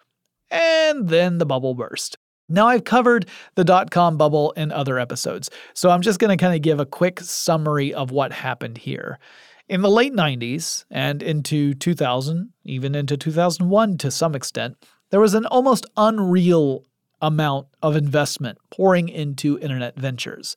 And 0.52 1.10
then 1.10 1.40
the 1.40 1.46
bubble 1.46 1.74
burst. 1.74 2.18
Now, 2.50 2.68
I've 2.68 2.84
covered 2.84 3.28
the 3.56 3.64
dot 3.64 3.92
com 3.92 4.18
bubble 4.18 4.52
in 4.52 4.72
other 4.72 5.00
episodes, 5.00 5.50
so 5.74 5.90
I'm 5.90 6.02
just 6.02 6.20
going 6.20 6.36
to 6.36 6.42
kind 6.42 6.56
of 6.56 6.62
give 6.62 6.80
a 6.80 6.86
quick 6.86 7.20
summary 7.20 7.94
of 7.94 8.12
what 8.12 8.34
happened 8.34 8.80
here. 8.80 9.20
In 9.68 9.84
the 9.84 9.90
late 9.90 10.14
90s 10.14 10.86
and 10.90 11.22
into 11.22 11.76
2000, 11.76 12.52
even 12.66 12.96
into 12.96 13.16
2001 13.16 13.98
to 14.00 14.10
some 14.10 14.34
extent, 14.34 14.76
there 15.12 15.20
was 15.20 15.36
an 15.36 15.46
almost 15.46 15.86
unreal 15.96 16.86
amount 17.22 17.68
of 17.84 17.96
investment 17.96 18.58
pouring 18.72 19.10
into 19.10 19.60
internet 19.60 19.96
ventures. 19.96 20.56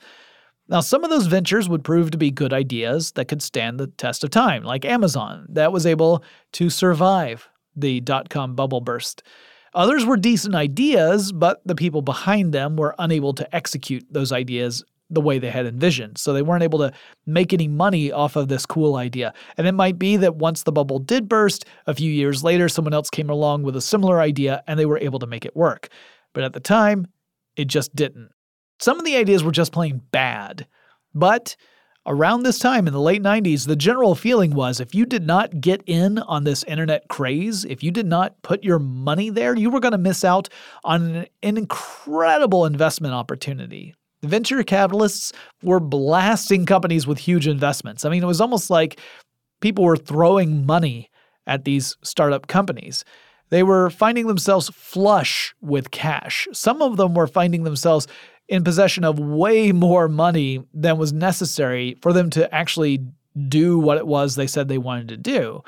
Now, 0.68 0.80
some 0.80 1.04
of 1.04 1.10
those 1.10 1.26
ventures 1.26 1.68
would 1.68 1.84
prove 1.84 2.10
to 2.12 2.18
be 2.18 2.30
good 2.30 2.54
ideas 2.54 3.12
that 3.12 3.26
could 3.26 3.42
stand 3.42 3.78
the 3.78 3.88
test 3.88 4.24
of 4.24 4.30
time, 4.30 4.62
like 4.62 4.86
Amazon, 4.86 5.46
that 5.50 5.72
was 5.72 5.84
able 5.84 6.24
to 6.52 6.70
survive 6.70 7.48
the 7.76 8.00
dot 8.00 8.30
com 8.30 8.54
bubble 8.54 8.80
burst. 8.80 9.22
Others 9.74 10.04
were 10.04 10.16
decent 10.16 10.54
ideas, 10.54 11.32
but 11.32 11.60
the 11.64 11.74
people 11.74 12.02
behind 12.02 12.52
them 12.52 12.76
were 12.76 12.94
unable 12.98 13.32
to 13.34 13.56
execute 13.56 14.04
those 14.10 14.32
ideas 14.32 14.84
the 15.08 15.20
way 15.20 15.38
they 15.38 15.50
had 15.50 15.66
envisioned. 15.66 16.18
So 16.18 16.32
they 16.32 16.42
weren't 16.42 16.62
able 16.62 16.78
to 16.80 16.92
make 17.26 17.52
any 17.52 17.68
money 17.68 18.10
off 18.10 18.36
of 18.36 18.48
this 18.48 18.66
cool 18.66 18.96
idea. 18.96 19.34
And 19.56 19.66
it 19.66 19.72
might 19.72 19.98
be 19.98 20.16
that 20.16 20.36
once 20.36 20.62
the 20.62 20.72
bubble 20.72 20.98
did 20.98 21.28
burst, 21.28 21.66
a 21.86 21.94
few 21.94 22.10
years 22.10 22.42
later, 22.42 22.68
someone 22.68 22.94
else 22.94 23.10
came 23.10 23.28
along 23.28 23.62
with 23.62 23.76
a 23.76 23.80
similar 23.80 24.20
idea 24.20 24.62
and 24.66 24.78
they 24.78 24.86
were 24.86 24.98
able 24.98 25.18
to 25.18 25.26
make 25.26 25.44
it 25.44 25.56
work. 25.56 25.88
But 26.32 26.44
at 26.44 26.54
the 26.54 26.60
time, 26.60 27.06
it 27.56 27.66
just 27.66 27.94
didn't. 27.94 28.30
Some 28.78 28.98
of 28.98 29.04
the 29.04 29.16
ideas 29.16 29.44
were 29.44 29.52
just 29.52 29.72
plain 29.72 30.00
bad. 30.10 30.66
But 31.14 31.56
around 32.06 32.42
this 32.42 32.58
time 32.58 32.86
in 32.86 32.92
the 32.92 33.00
late 33.00 33.22
90s, 33.22 33.66
the 33.66 33.76
general 33.76 34.14
feeling 34.14 34.54
was 34.54 34.80
if 34.80 34.94
you 34.94 35.06
did 35.06 35.26
not 35.26 35.60
get 35.60 35.82
in 35.86 36.18
on 36.18 36.44
this 36.44 36.64
internet 36.64 37.08
craze, 37.08 37.64
if 37.64 37.82
you 37.82 37.90
did 37.90 38.06
not 38.06 38.40
put 38.42 38.64
your 38.64 38.78
money 38.78 39.30
there, 39.30 39.56
you 39.56 39.70
were 39.70 39.80
going 39.80 39.92
to 39.92 39.98
miss 39.98 40.24
out 40.24 40.48
on 40.84 41.26
an 41.42 41.56
incredible 41.56 42.66
investment 42.66 43.14
opportunity. 43.14 43.94
Venture 44.22 44.62
capitalists 44.62 45.32
were 45.62 45.80
blasting 45.80 46.66
companies 46.66 47.06
with 47.06 47.18
huge 47.18 47.48
investments. 47.48 48.04
I 48.04 48.10
mean, 48.10 48.22
it 48.22 48.26
was 48.26 48.40
almost 48.40 48.70
like 48.70 48.98
people 49.60 49.84
were 49.84 49.96
throwing 49.96 50.64
money 50.64 51.10
at 51.46 51.64
these 51.64 51.96
startup 52.02 52.46
companies. 52.46 53.04
They 53.50 53.62
were 53.62 53.90
finding 53.90 54.28
themselves 54.28 54.70
flush 54.70 55.54
with 55.60 55.90
cash. 55.90 56.48
Some 56.52 56.80
of 56.80 56.96
them 56.96 57.14
were 57.14 57.26
finding 57.26 57.64
themselves 57.64 58.06
in 58.52 58.62
possession 58.62 59.02
of 59.02 59.18
way 59.18 59.72
more 59.72 60.08
money 60.08 60.62
than 60.74 60.98
was 60.98 61.10
necessary 61.10 61.96
for 62.02 62.12
them 62.12 62.28
to 62.28 62.54
actually 62.54 63.02
do 63.48 63.78
what 63.78 63.96
it 63.96 64.06
was 64.06 64.34
they 64.34 64.46
said 64.46 64.68
they 64.68 64.76
wanted 64.76 65.08
to 65.08 65.16
do. 65.16 65.62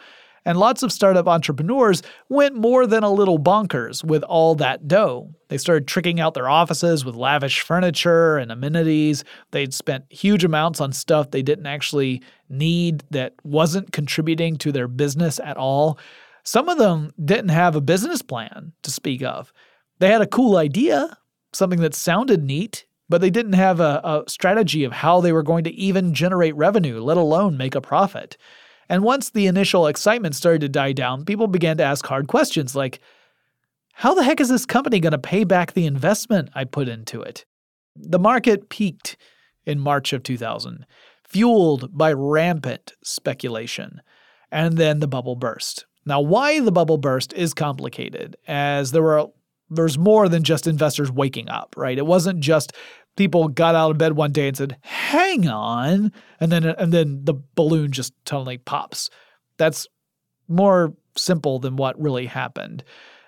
And 0.44 0.58
lots 0.58 0.82
of 0.82 0.92
startup 0.92 1.26
entrepreneurs 1.26 2.02
went 2.28 2.54
more 2.54 2.86
than 2.86 3.02
a 3.02 3.10
little 3.10 3.38
bonkers 3.38 4.04
with 4.04 4.22
all 4.24 4.54
that 4.56 4.86
dough. 4.86 5.30
They 5.48 5.56
started 5.56 5.88
tricking 5.88 6.20
out 6.20 6.34
their 6.34 6.50
offices 6.50 7.06
with 7.06 7.14
lavish 7.14 7.62
furniture 7.62 8.36
and 8.36 8.52
amenities. 8.52 9.24
They'd 9.52 9.72
spent 9.72 10.04
huge 10.10 10.44
amounts 10.44 10.78
on 10.78 10.92
stuff 10.92 11.30
they 11.30 11.40
didn't 11.40 11.64
actually 11.64 12.22
need 12.50 13.02
that 13.12 13.32
wasn't 13.44 13.92
contributing 13.92 14.56
to 14.58 14.72
their 14.72 14.88
business 14.88 15.40
at 15.42 15.56
all. 15.56 15.98
Some 16.42 16.68
of 16.68 16.76
them 16.76 17.14
didn't 17.24 17.48
have 17.48 17.76
a 17.76 17.80
business 17.80 18.20
plan 18.20 18.72
to 18.82 18.90
speak 18.90 19.22
of. 19.22 19.54
They 20.00 20.10
had 20.10 20.20
a 20.20 20.26
cool 20.26 20.58
idea, 20.58 21.16
something 21.54 21.80
that 21.80 21.94
sounded 21.94 22.42
neat, 22.42 22.86
but 23.08 23.20
they 23.20 23.30
didn't 23.30 23.54
have 23.54 23.80
a, 23.80 24.00
a, 24.04 24.24
strategy 24.28 24.84
of 24.84 24.92
how 24.92 25.20
they 25.20 25.32
were 25.32 25.42
going 25.42 25.64
to 25.64 25.74
even 25.74 26.14
generate 26.14 26.56
revenue, 26.56 27.00
let 27.00 27.16
alone 27.16 27.56
make 27.56 27.74
a 27.74 27.80
profit. 27.80 28.36
And 28.88 29.02
once 29.02 29.30
the 29.30 29.46
initial 29.46 29.86
excitement 29.86 30.34
started 30.34 30.60
to 30.62 30.68
die 30.68 30.92
down, 30.92 31.24
people 31.24 31.46
began 31.46 31.76
to 31.78 31.84
ask 31.84 32.06
hard 32.06 32.28
questions 32.28 32.74
like, 32.74 33.00
how 33.94 34.14
the 34.14 34.24
heck 34.24 34.40
is 34.40 34.48
this 34.48 34.66
company 34.66 35.00
going 35.00 35.12
to 35.12 35.18
pay 35.18 35.44
back 35.44 35.72
the 35.72 35.86
investment 35.86 36.50
I 36.54 36.64
put 36.64 36.88
into 36.88 37.22
it? 37.22 37.44
The 37.94 38.18
market 38.18 38.68
peaked 38.68 39.16
in 39.64 39.78
March 39.78 40.12
of 40.12 40.22
2000, 40.22 40.84
fueled 41.22 41.96
by 41.96 42.12
rampant 42.12 42.92
speculation, 43.02 44.00
and 44.50 44.76
then 44.76 44.98
the 44.98 45.08
bubble 45.08 45.36
burst. 45.36 45.86
Now, 46.04 46.20
why 46.20 46.60
the 46.60 46.72
bubble 46.72 46.98
burst 46.98 47.32
is 47.32 47.54
complicated, 47.54 48.36
as 48.46 48.90
there 48.90 49.02
were 49.02 49.28
there's 49.74 49.98
more 49.98 50.28
than 50.28 50.42
just 50.42 50.66
investors 50.66 51.10
waking 51.10 51.48
up, 51.48 51.74
right? 51.76 51.98
It 51.98 52.06
wasn't 52.06 52.40
just 52.40 52.72
people 53.16 53.48
got 53.48 53.74
out 53.74 53.90
of 53.90 53.98
bed 53.98 54.14
one 54.14 54.32
day 54.32 54.48
and 54.48 54.56
said, 54.56 54.76
"Hang 54.82 55.48
on," 55.48 56.12
and 56.40 56.52
then 56.52 56.64
and 56.64 56.92
then 56.92 57.24
the 57.24 57.34
balloon 57.54 57.92
just 57.92 58.12
suddenly 58.28 58.58
pops. 58.58 59.10
That's 59.58 59.86
more 60.48 60.94
simple 61.16 61.58
than 61.58 61.76
what 61.76 62.00
really 62.00 62.26
happened. 62.26 62.84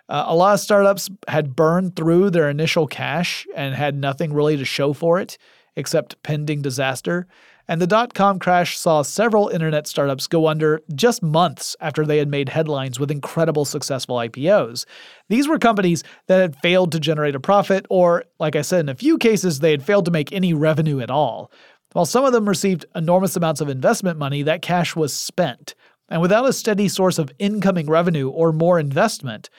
Uh, 0.08 0.24
a 0.26 0.36
lot 0.36 0.54
of 0.54 0.60
startups 0.60 1.10
had 1.28 1.56
burned 1.56 1.96
through 1.96 2.30
their 2.30 2.48
initial 2.48 2.86
cash 2.86 3.46
and 3.56 3.74
had 3.74 3.96
nothing 3.96 4.32
really 4.32 4.56
to 4.56 4.64
show 4.64 4.92
for 4.92 5.18
it 5.18 5.36
except 5.74 6.22
pending 6.22 6.62
disaster 6.62 7.26
and 7.68 7.80
the 7.80 7.86
dot 7.86 8.14
com 8.14 8.38
crash 8.38 8.78
saw 8.78 9.02
several 9.02 9.48
internet 9.48 9.86
startups 9.86 10.26
go 10.26 10.46
under 10.46 10.80
just 10.94 11.22
months 11.22 11.76
after 11.80 12.04
they 12.04 12.18
had 12.18 12.28
made 12.28 12.48
headlines 12.48 13.00
with 13.00 13.10
incredible 13.10 13.64
successful 13.64 14.16
IPOs. 14.16 14.84
These 15.28 15.48
were 15.48 15.58
companies 15.58 16.04
that 16.26 16.40
had 16.40 16.56
failed 16.56 16.92
to 16.92 17.00
generate 17.00 17.34
a 17.34 17.40
profit, 17.40 17.86
or, 17.90 18.24
like 18.38 18.56
I 18.56 18.62
said, 18.62 18.80
in 18.80 18.88
a 18.88 18.94
few 18.94 19.18
cases, 19.18 19.60
they 19.60 19.70
had 19.70 19.84
failed 19.84 20.04
to 20.04 20.10
make 20.10 20.32
any 20.32 20.54
revenue 20.54 21.00
at 21.00 21.10
all. 21.10 21.50
While 21.92 22.06
some 22.06 22.24
of 22.24 22.32
them 22.32 22.48
received 22.48 22.84
enormous 22.94 23.36
amounts 23.36 23.60
of 23.60 23.68
investment 23.68 24.18
money, 24.18 24.42
that 24.42 24.62
cash 24.62 24.94
was 24.94 25.14
spent. 25.14 25.74
And 26.08 26.20
without 26.20 26.46
a 26.46 26.52
steady 26.52 26.88
source 26.88 27.18
of 27.18 27.32
incoming 27.38 27.86
revenue 27.86 28.28
or 28.28 28.52
more 28.52 28.78
investment, 28.78 29.50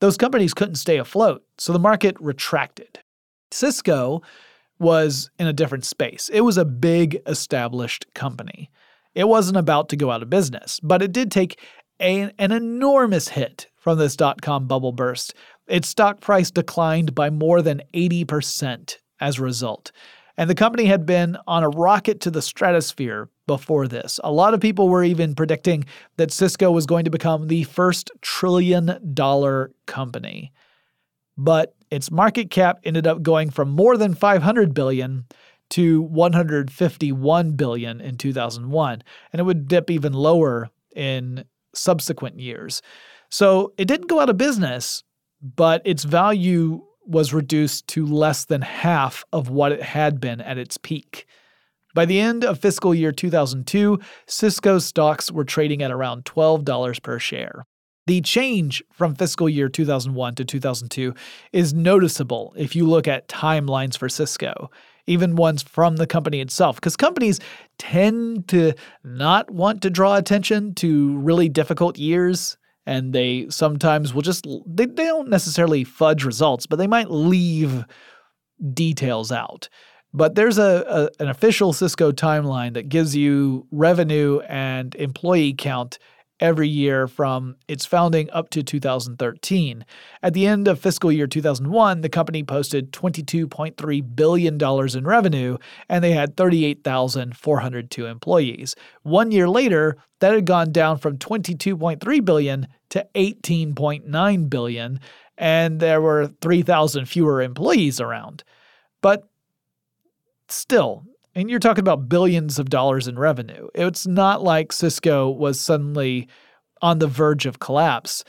those 0.00 0.16
companies 0.16 0.54
couldn't 0.54 0.76
stay 0.76 0.96
afloat, 0.96 1.44
so 1.58 1.72
the 1.72 1.78
market 1.78 2.16
retracted. 2.20 3.00
Cisco 3.50 4.22
was 4.80 5.30
in 5.38 5.46
a 5.46 5.52
different 5.52 5.84
space. 5.84 6.30
It 6.32 6.40
was 6.40 6.56
a 6.56 6.64
big 6.64 7.20
established 7.26 8.06
company. 8.14 8.70
It 9.14 9.28
wasn't 9.28 9.58
about 9.58 9.88
to 9.90 9.96
go 9.96 10.10
out 10.10 10.22
of 10.22 10.30
business, 10.30 10.80
but 10.82 11.02
it 11.02 11.12
did 11.12 11.30
take 11.30 11.60
a, 12.00 12.32
an 12.38 12.52
enormous 12.52 13.28
hit 13.28 13.66
from 13.76 13.98
this 13.98 14.16
dot 14.16 14.40
com 14.42 14.66
bubble 14.66 14.92
burst. 14.92 15.34
Its 15.66 15.88
stock 15.88 16.20
price 16.20 16.50
declined 16.50 17.14
by 17.14 17.30
more 17.30 17.62
than 17.62 17.82
80% 17.94 18.96
as 19.20 19.38
a 19.38 19.42
result. 19.42 19.92
And 20.36 20.48
the 20.48 20.54
company 20.54 20.86
had 20.86 21.04
been 21.04 21.36
on 21.46 21.62
a 21.62 21.68
rocket 21.68 22.20
to 22.22 22.30
the 22.30 22.40
stratosphere 22.40 23.28
before 23.46 23.86
this. 23.86 24.18
A 24.24 24.32
lot 24.32 24.54
of 24.54 24.60
people 24.60 24.88
were 24.88 25.04
even 25.04 25.34
predicting 25.34 25.84
that 26.16 26.32
Cisco 26.32 26.70
was 26.70 26.86
going 26.86 27.04
to 27.04 27.10
become 27.10 27.48
the 27.48 27.64
first 27.64 28.10
trillion 28.22 29.12
dollar 29.12 29.70
company. 29.86 30.52
But 31.42 31.74
its 31.90 32.10
market 32.10 32.50
cap 32.50 32.80
ended 32.84 33.06
up 33.06 33.22
going 33.22 33.48
from 33.48 33.70
more 33.70 33.96
than 33.96 34.14
500 34.14 34.74
billion 34.74 35.24
to 35.70 36.02
151 36.02 37.52
billion 37.52 38.00
in 38.02 38.16
2001, 38.16 39.02
and 39.32 39.40
it 39.40 39.42
would 39.44 39.66
dip 39.66 39.90
even 39.90 40.12
lower 40.12 40.68
in 40.94 41.46
subsequent 41.74 42.38
years. 42.38 42.82
So 43.30 43.72
it 43.78 43.86
didn't 43.86 44.08
go 44.08 44.20
out 44.20 44.28
of 44.28 44.36
business, 44.36 45.02
but 45.40 45.80
its 45.86 46.04
value 46.04 46.84
was 47.06 47.32
reduced 47.32 47.86
to 47.88 48.04
less 48.04 48.44
than 48.44 48.60
half 48.60 49.24
of 49.32 49.48
what 49.48 49.72
it 49.72 49.82
had 49.82 50.20
been 50.20 50.42
at 50.42 50.58
its 50.58 50.76
peak. 50.76 51.26
By 51.94 52.04
the 52.04 52.20
end 52.20 52.44
of 52.44 52.58
fiscal 52.58 52.94
year 52.94 53.12
2002, 53.12 53.98
Cisco 54.26 54.78
stocks 54.78 55.32
were 55.32 55.44
trading 55.44 55.82
at 55.82 55.90
around 55.90 56.26
$12 56.26 57.02
per 57.02 57.18
share. 57.18 57.64
The 58.10 58.20
change 58.22 58.82
from 58.90 59.14
fiscal 59.14 59.48
year 59.48 59.68
2001 59.68 60.34
to 60.34 60.44
2002 60.44 61.14
is 61.52 61.72
noticeable 61.72 62.52
if 62.56 62.74
you 62.74 62.84
look 62.84 63.06
at 63.06 63.28
timelines 63.28 63.96
for 63.96 64.08
Cisco, 64.08 64.68
even 65.06 65.36
ones 65.36 65.62
from 65.62 65.94
the 65.94 66.08
company 66.08 66.40
itself, 66.40 66.74
because 66.74 66.96
companies 66.96 67.38
tend 67.78 68.48
to 68.48 68.72
not 69.04 69.48
want 69.52 69.80
to 69.82 69.90
draw 69.90 70.16
attention 70.16 70.74
to 70.74 71.18
really 71.18 71.48
difficult 71.48 71.98
years. 71.98 72.58
And 72.84 73.12
they 73.12 73.46
sometimes 73.48 74.12
will 74.12 74.22
just, 74.22 74.44
they, 74.66 74.86
they 74.86 75.04
don't 75.04 75.28
necessarily 75.28 75.84
fudge 75.84 76.24
results, 76.24 76.66
but 76.66 76.80
they 76.80 76.88
might 76.88 77.12
leave 77.12 77.84
details 78.74 79.30
out. 79.30 79.68
But 80.12 80.34
there's 80.34 80.58
a, 80.58 81.10
a, 81.20 81.22
an 81.22 81.28
official 81.28 81.72
Cisco 81.72 82.10
timeline 82.10 82.74
that 82.74 82.88
gives 82.88 83.14
you 83.14 83.68
revenue 83.70 84.40
and 84.48 84.96
employee 84.96 85.54
count 85.54 86.00
every 86.40 86.68
year 86.68 87.06
from 87.06 87.56
its 87.68 87.84
founding 87.84 88.30
up 88.30 88.50
to 88.50 88.62
2013. 88.62 89.84
At 90.22 90.34
the 90.34 90.46
end 90.46 90.66
of 90.66 90.80
fiscal 90.80 91.12
year 91.12 91.26
2001, 91.26 92.00
the 92.00 92.08
company 92.08 92.42
posted 92.42 92.92
$22.3 92.92 94.16
billion 94.16 94.58
in 94.96 95.04
revenue 95.04 95.58
and 95.88 96.02
they 96.02 96.12
had 96.12 96.36
38,402 96.36 98.06
employees. 98.06 98.74
One 99.02 99.30
year 99.30 99.48
later, 99.48 99.96
that 100.20 100.34
had 100.34 100.46
gone 100.46 100.72
down 100.72 100.98
from 100.98 101.18
22.3 101.18 102.24
billion 102.24 102.68
to 102.90 103.06
18.9 103.14 104.50
billion 104.50 105.00
and 105.38 105.80
there 105.80 106.00
were 106.00 106.26
3,000 106.26 107.06
fewer 107.06 107.40
employees 107.40 108.00
around. 108.00 108.44
But 109.00 109.28
still, 110.48 111.06
and 111.34 111.50
you're 111.50 111.58
talking 111.58 111.82
about 111.82 112.08
billions 112.08 112.58
of 112.58 112.70
dollars 112.70 113.08
in 113.08 113.18
revenue. 113.18 113.68
It's 113.74 114.06
not 114.06 114.42
like 114.42 114.72
Cisco 114.72 115.30
was 115.30 115.60
suddenly 115.60 116.28
on 116.82 116.98
the 116.98 117.06
verge 117.06 117.46
of 117.46 117.58
collapse. 117.58 118.24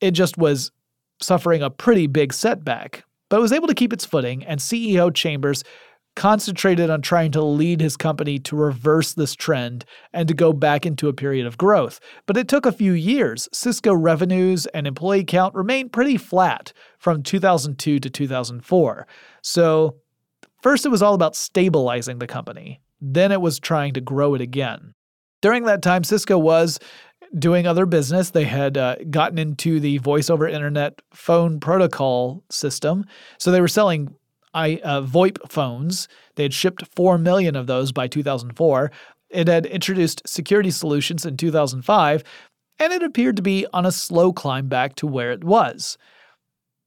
It 0.00 0.12
just 0.12 0.36
was 0.36 0.70
suffering 1.20 1.62
a 1.62 1.70
pretty 1.70 2.06
big 2.06 2.32
setback, 2.32 3.04
but 3.28 3.38
it 3.38 3.42
was 3.42 3.52
able 3.52 3.68
to 3.68 3.74
keep 3.74 3.92
its 3.92 4.04
footing, 4.04 4.44
and 4.44 4.60
CEO 4.60 5.14
Chambers 5.14 5.64
concentrated 6.14 6.90
on 6.90 7.00
trying 7.00 7.30
to 7.32 7.42
lead 7.42 7.80
his 7.80 7.96
company 7.96 8.38
to 8.38 8.54
reverse 8.54 9.14
this 9.14 9.34
trend 9.34 9.84
and 10.12 10.28
to 10.28 10.34
go 10.34 10.52
back 10.52 10.84
into 10.84 11.08
a 11.08 11.12
period 11.12 11.46
of 11.46 11.56
growth. 11.56 12.00
But 12.26 12.36
it 12.36 12.48
took 12.48 12.66
a 12.66 12.72
few 12.72 12.92
years. 12.92 13.48
Cisco 13.52 13.94
revenues 13.94 14.66
and 14.66 14.86
employee 14.86 15.24
count 15.24 15.54
remained 15.54 15.92
pretty 15.92 16.18
flat 16.18 16.72
from 16.98 17.22
2002 17.22 17.98
to 17.98 18.10
2004. 18.10 19.06
So 19.40 19.96
First, 20.62 20.86
it 20.86 20.90
was 20.90 21.02
all 21.02 21.14
about 21.14 21.34
stabilizing 21.34 22.18
the 22.18 22.26
company. 22.26 22.80
Then 23.00 23.32
it 23.32 23.40
was 23.40 23.58
trying 23.58 23.94
to 23.94 24.00
grow 24.00 24.34
it 24.34 24.40
again. 24.40 24.94
During 25.40 25.64
that 25.64 25.82
time, 25.82 26.04
Cisco 26.04 26.38
was 26.38 26.78
doing 27.36 27.66
other 27.66 27.84
business. 27.84 28.30
They 28.30 28.44
had 28.44 28.78
uh, 28.78 28.96
gotten 29.10 29.38
into 29.38 29.80
the 29.80 29.98
voice 29.98 30.30
over 30.30 30.46
internet 30.46 31.02
phone 31.12 31.58
protocol 31.58 32.44
system. 32.48 33.04
So 33.38 33.50
they 33.50 33.60
were 33.60 33.68
selling 33.68 34.14
I, 34.54 34.80
uh, 34.84 35.02
VoIP 35.02 35.38
phones. 35.50 36.06
They 36.36 36.44
had 36.44 36.54
shipped 36.54 36.86
4 36.94 37.18
million 37.18 37.56
of 37.56 37.66
those 37.66 37.90
by 37.90 38.06
2004. 38.06 38.92
It 39.30 39.48
had 39.48 39.66
introduced 39.66 40.22
security 40.28 40.70
solutions 40.70 41.26
in 41.26 41.36
2005, 41.36 42.22
and 42.78 42.92
it 42.92 43.02
appeared 43.02 43.36
to 43.36 43.42
be 43.42 43.66
on 43.72 43.86
a 43.86 43.92
slow 43.92 44.32
climb 44.32 44.68
back 44.68 44.94
to 44.96 45.06
where 45.06 45.32
it 45.32 45.42
was. 45.42 45.96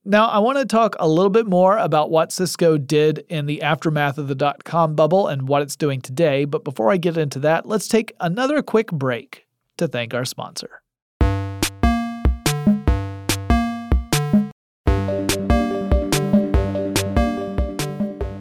Now, 0.08 0.28
I 0.28 0.38
want 0.38 0.60
to 0.60 0.66
talk 0.68 0.96
a 1.00 1.08
little 1.08 1.32
bit 1.32 1.48
more 1.48 1.80
about 1.80 2.12
what 2.12 2.32
Cisco 2.32 2.78
did 2.78 3.26
in 3.28 3.48
the 3.48 3.64
aftermath 3.64 4.20
of 4.20 4.28
the 4.28 4.36
dot 4.36 4.64
com 4.64 4.94
bubble 4.94 5.28
and 5.28 5.48
what 5.48 5.64
it's 5.64 5.76
doing 5.76 6.00
today. 6.00 6.46
But 6.46 6.64
before 6.64 6.92
I 6.92 6.98
get 6.98 7.18
into 7.18 7.40
that, 7.40 7.66
let's 7.66 7.88
take 7.88 8.14
another 8.20 8.62
quick 8.62 8.92
break 8.92 9.48
to 9.78 9.88
thank 9.88 10.14
our 10.14 10.24
sponsor. 10.24 10.84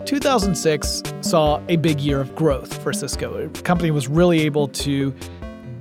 Two 0.05 0.19
thousand 0.21 0.57
six 0.57 1.03
saw 1.23 1.63
a 1.71 1.77
big 1.77 1.99
year 1.99 2.21
of 2.21 2.37
growth 2.37 2.83
for 2.83 2.93
Cisco. 2.93 3.49
The 3.49 3.63
company 3.63 3.91
was 3.91 4.07
really 4.07 4.43
able 4.43 4.69
to 4.69 5.15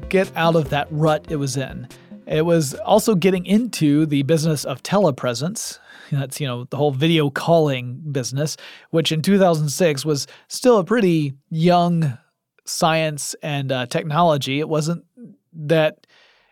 get 0.07 0.31
out 0.37 0.55
of 0.55 0.69
that 0.69 0.87
rut 0.91 1.25
it 1.29 1.35
was 1.35 1.57
in. 1.57 1.89
It 2.25 2.45
was 2.45 2.73
also 2.75 3.15
getting 3.15 3.45
into 3.45 4.05
the 4.05 4.23
business 4.23 4.63
of 4.63 4.83
telepresence. 4.83 5.79
That's, 6.11 6.39
you 6.39 6.47
know, 6.47 6.65
the 6.65 6.77
whole 6.77 6.91
video 6.91 7.29
calling 7.29 8.01
business, 8.11 8.55
which 8.91 9.11
in 9.11 9.21
2006 9.21 10.05
was 10.05 10.27
still 10.47 10.77
a 10.77 10.83
pretty 10.83 11.33
young 11.49 12.17
science 12.65 13.35
and 13.41 13.71
uh, 13.71 13.85
technology. 13.87 14.59
It 14.59 14.69
wasn't 14.69 15.05
that, 15.53 16.05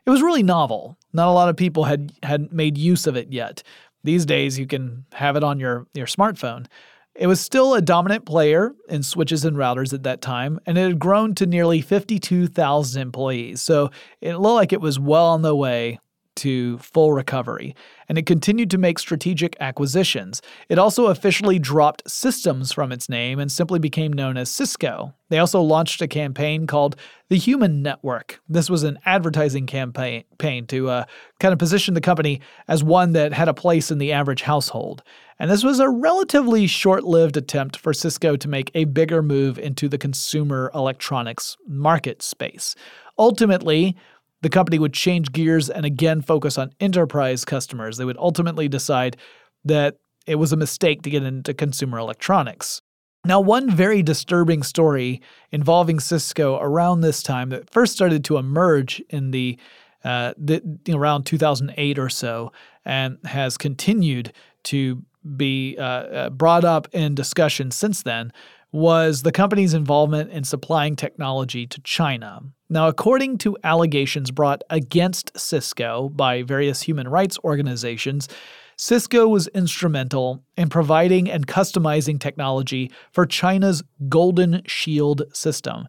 it 0.05 0.09
was 0.09 0.21
really 0.21 0.43
novel. 0.43 0.97
Not 1.13 1.27
a 1.27 1.31
lot 1.31 1.49
of 1.49 1.57
people 1.57 1.83
had, 1.83 2.11
had 2.23 2.51
made 2.51 2.77
use 2.77 3.07
of 3.07 3.15
it 3.15 3.31
yet. 3.31 3.63
These 4.03 4.25
days, 4.25 4.57
you 4.57 4.65
can 4.65 5.05
have 5.13 5.35
it 5.35 5.43
on 5.43 5.59
your, 5.59 5.85
your 5.93 6.07
smartphone. 6.07 6.65
It 7.15 7.27
was 7.27 7.41
still 7.41 7.73
a 7.73 7.81
dominant 7.81 8.25
player 8.25 8.73
in 8.87 9.03
switches 9.03 9.43
and 9.43 9.57
routers 9.57 9.93
at 9.93 10.03
that 10.03 10.21
time, 10.21 10.59
and 10.65 10.77
it 10.77 10.81
had 10.81 10.99
grown 10.99 11.35
to 11.35 11.45
nearly 11.45 11.81
52,000 11.81 13.01
employees. 13.01 13.61
So 13.61 13.91
it 14.21 14.37
looked 14.37 14.55
like 14.55 14.73
it 14.73 14.81
was 14.81 14.99
well 14.99 15.27
on 15.27 15.41
the 15.41 15.55
way 15.55 15.99
to 16.37 16.77
full 16.79 17.13
recovery, 17.13 17.75
and 18.07 18.17
it 18.17 18.25
continued 18.25 18.69
to 18.71 18.77
make 18.77 18.99
strategic 18.99 19.55
acquisitions. 19.59 20.41
It 20.69 20.79
also 20.79 21.07
officially 21.07 21.59
dropped 21.59 22.09
systems 22.09 22.71
from 22.71 22.91
its 22.91 23.09
name 23.09 23.39
and 23.39 23.51
simply 23.51 23.79
became 23.79 24.13
known 24.13 24.37
as 24.37 24.49
Cisco. 24.49 25.13
They 25.29 25.39
also 25.39 25.61
launched 25.61 26.01
a 26.01 26.07
campaign 26.07 26.67
called 26.67 26.95
the 27.29 27.37
Human 27.37 27.81
Network. 27.81 28.41
This 28.49 28.69
was 28.69 28.83
an 28.83 28.99
advertising 29.05 29.65
campaign 29.65 30.67
to 30.67 30.89
uh, 30.89 31.05
kind 31.39 31.53
of 31.53 31.59
position 31.59 31.93
the 31.93 32.01
company 32.01 32.41
as 32.67 32.83
one 32.83 33.13
that 33.13 33.33
had 33.33 33.47
a 33.47 33.53
place 33.53 33.91
in 33.91 33.97
the 33.97 34.11
average 34.11 34.41
household. 34.41 35.03
And 35.39 35.49
this 35.49 35.63
was 35.63 35.79
a 35.79 35.89
relatively 35.89 36.67
short 36.67 37.03
lived 37.03 37.37
attempt 37.37 37.77
for 37.77 37.93
Cisco 37.93 38.35
to 38.35 38.47
make 38.47 38.69
a 38.75 38.83
bigger 38.83 39.23
move 39.23 39.57
into 39.57 39.87
the 39.87 39.97
consumer 39.97 40.69
electronics 40.75 41.57
market 41.67 42.21
space. 42.21 42.75
Ultimately, 43.17 43.95
the 44.41 44.49
company 44.49 44.79
would 44.79 44.93
change 44.93 45.31
gears 45.31 45.69
and 45.69 45.85
again 45.85 46.21
focus 46.21 46.57
on 46.57 46.73
enterprise 46.79 47.45
customers. 47.45 47.97
They 47.97 48.05
would 48.05 48.17
ultimately 48.17 48.67
decide 48.67 49.17
that 49.65 49.97
it 50.27 50.35
was 50.35 50.51
a 50.51 50.57
mistake 50.57 51.01
to 51.03 51.09
get 51.09 51.23
into 51.23 51.53
consumer 51.53 51.97
electronics. 51.97 52.81
Now, 53.23 53.39
one 53.39 53.69
very 53.69 54.01
disturbing 54.01 54.63
story 54.63 55.21
involving 55.51 55.99
Cisco 55.99 56.57
around 56.59 57.01
this 57.01 57.21
time 57.21 57.49
that 57.49 57.69
first 57.69 57.93
started 57.93 58.23
to 58.25 58.37
emerge 58.37 59.01
in 59.09 59.29
the, 59.29 59.59
uh, 60.03 60.33
the 60.37 60.61
around 60.89 61.25
2008 61.25 61.99
or 61.99 62.09
so 62.09 62.51
and 62.83 63.19
has 63.25 63.57
continued 63.57 64.33
to 64.63 65.03
be 65.35 65.77
uh, 65.77 65.83
uh, 65.83 66.29
brought 66.31 66.65
up 66.65 66.87
in 66.93 67.13
discussion 67.13 67.69
since 67.69 68.01
then 68.01 68.33
was 68.71 69.21
the 69.21 69.31
company's 69.31 69.73
involvement 69.73 70.31
in 70.31 70.43
supplying 70.43 70.95
technology 70.95 71.67
to 71.67 71.79
China. 71.81 72.41
Now, 72.71 72.87
according 72.87 73.39
to 73.39 73.57
allegations 73.65 74.31
brought 74.31 74.63
against 74.69 75.37
Cisco 75.37 76.07
by 76.07 76.41
various 76.41 76.81
human 76.81 77.09
rights 77.09 77.37
organizations, 77.43 78.29
Cisco 78.77 79.27
was 79.27 79.47
instrumental 79.49 80.41
in 80.55 80.69
providing 80.69 81.29
and 81.29 81.45
customizing 81.45 82.17
technology 82.17 82.89
for 83.11 83.25
China's 83.25 83.83
Golden 84.07 84.61
Shield 84.65 85.23
system. 85.33 85.85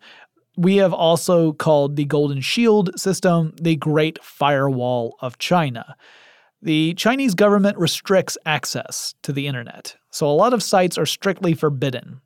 We 0.56 0.78
have 0.78 0.92
also 0.92 1.52
called 1.52 1.94
the 1.94 2.04
Golden 2.04 2.40
Shield 2.40 2.98
system 2.98 3.54
the 3.62 3.76
Great 3.76 4.22
Firewall 4.22 5.16
of 5.20 5.38
China. 5.38 5.94
The 6.62 6.94
Chinese 6.94 7.36
government 7.36 7.78
restricts 7.78 8.36
access 8.44 9.14
to 9.22 9.32
the 9.32 9.46
internet, 9.46 9.94
so 10.10 10.26
a 10.26 10.34
lot 10.34 10.52
of 10.52 10.64
sites 10.64 10.98
are 10.98 11.06
strictly 11.06 11.54
forbidden. 11.54 12.20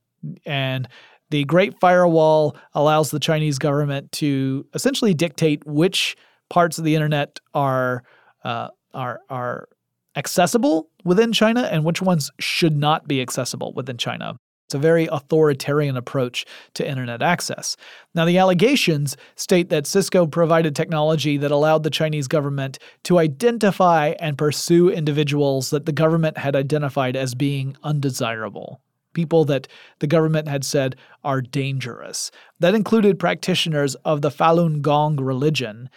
And 0.46 0.88
the 1.30 1.44
Great 1.44 1.78
Firewall 1.80 2.56
allows 2.74 3.10
the 3.10 3.18
Chinese 3.18 3.58
government 3.58 4.12
to 4.12 4.66
essentially 4.74 5.14
dictate 5.14 5.66
which 5.66 6.16
parts 6.50 6.78
of 6.78 6.84
the 6.84 6.94
internet 6.94 7.40
are 7.54 8.04
uh, 8.44 8.68
are 8.94 9.20
are 9.28 9.68
accessible 10.16 10.88
within 11.04 11.32
China 11.32 11.62
and 11.62 11.84
which 11.84 12.00
ones 12.00 12.30
should 12.40 12.76
not 12.76 13.06
be 13.06 13.20
accessible 13.20 13.72
within 13.74 13.98
China. 13.98 14.36
It's 14.66 14.74
a 14.74 14.78
very 14.78 15.06
authoritarian 15.12 15.96
approach 15.96 16.44
to 16.74 16.88
internet 16.88 17.22
access. 17.22 17.76
Now, 18.16 18.24
the 18.24 18.38
allegations 18.38 19.16
state 19.36 19.68
that 19.68 19.86
Cisco 19.86 20.26
provided 20.26 20.74
technology 20.74 21.36
that 21.36 21.52
allowed 21.52 21.84
the 21.84 21.90
Chinese 21.90 22.26
government 22.26 22.80
to 23.04 23.18
identify 23.18 24.14
and 24.18 24.36
pursue 24.36 24.90
individuals 24.90 25.70
that 25.70 25.86
the 25.86 25.92
government 25.92 26.38
had 26.38 26.56
identified 26.56 27.14
as 27.14 27.36
being 27.36 27.76
undesirable 27.84 28.80
people 29.16 29.44
that 29.46 29.66
the 29.98 30.06
government 30.06 30.46
had 30.46 30.64
said 30.64 30.94
are 31.24 31.40
dangerous. 31.40 32.30
That 32.60 32.76
included 32.76 33.18
practitioners 33.18 33.96
of 34.04 34.22
the 34.22 34.30
Falun 34.30 34.80
Gong 34.80 35.16
religion. 35.16 35.90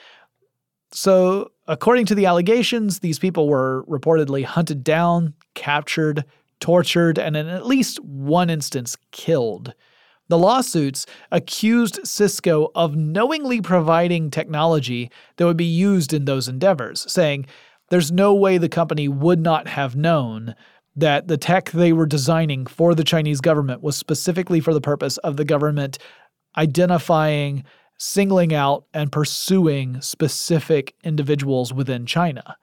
So, 0.92 1.52
according 1.68 2.08
to 2.08 2.16
the 2.16 2.26
allegations, 2.26 3.00
these 3.00 3.20
people 3.20 3.48
were 3.48 3.86
reportedly 3.88 4.44
hunted 4.44 4.84
down, 4.84 5.36
captured, 5.54 6.26
tortured, 6.60 7.20
and 7.20 7.38
in 7.38 7.48
at 7.48 7.68
least 7.68 8.00
one 8.04 8.50
instance, 8.50 8.98
killed. 9.12 9.76
The 10.30 10.38
lawsuits 10.38 11.06
accused 11.32 12.00
Cisco 12.04 12.70
of 12.76 12.96
knowingly 12.96 13.62
providing 13.62 14.30
technology 14.30 15.10
that 15.38 15.46
would 15.46 15.58
be 15.58 15.66
used 15.66 16.14
in 16.14 16.26
those 16.26 16.48
endeavors, 16.48 17.12
saying, 17.12 17.48
There's 17.90 18.12
no 18.12 18.34
way 18.34 18.58
the 18.58 18.70
company 18.70 19.08
would 19.08 19.40
not 19.40 19.68
have 19.68 19.96
known 19.96 20.56
that 20.96 21.28
the 21.28 21.38
tech 21.38 21.72
they 21.72 21.94
were 21.94 22.06
designing 22.06 22.66
for 22.66 22.96
the 22.96 23.04
Chinese 23.04 23.42
government 23.42 23.82
was 23.82 23.96
specifically 23.96 24.60
for 24.60 24.74
the 24.74 24.82
purpose 24.82 25.18
of 25.20 25.38
the 25.38 25.46
government 25.46 25.98
identifying, 26.58 27.64
singling 27.98 28.54
out, 28.54 28.86
and 28.94 29.12
pursuing 29.12 30.02
specific 30.02 30.96
individuals 31.04 31.74
within 31.74 32.06
China. 32.06 32.58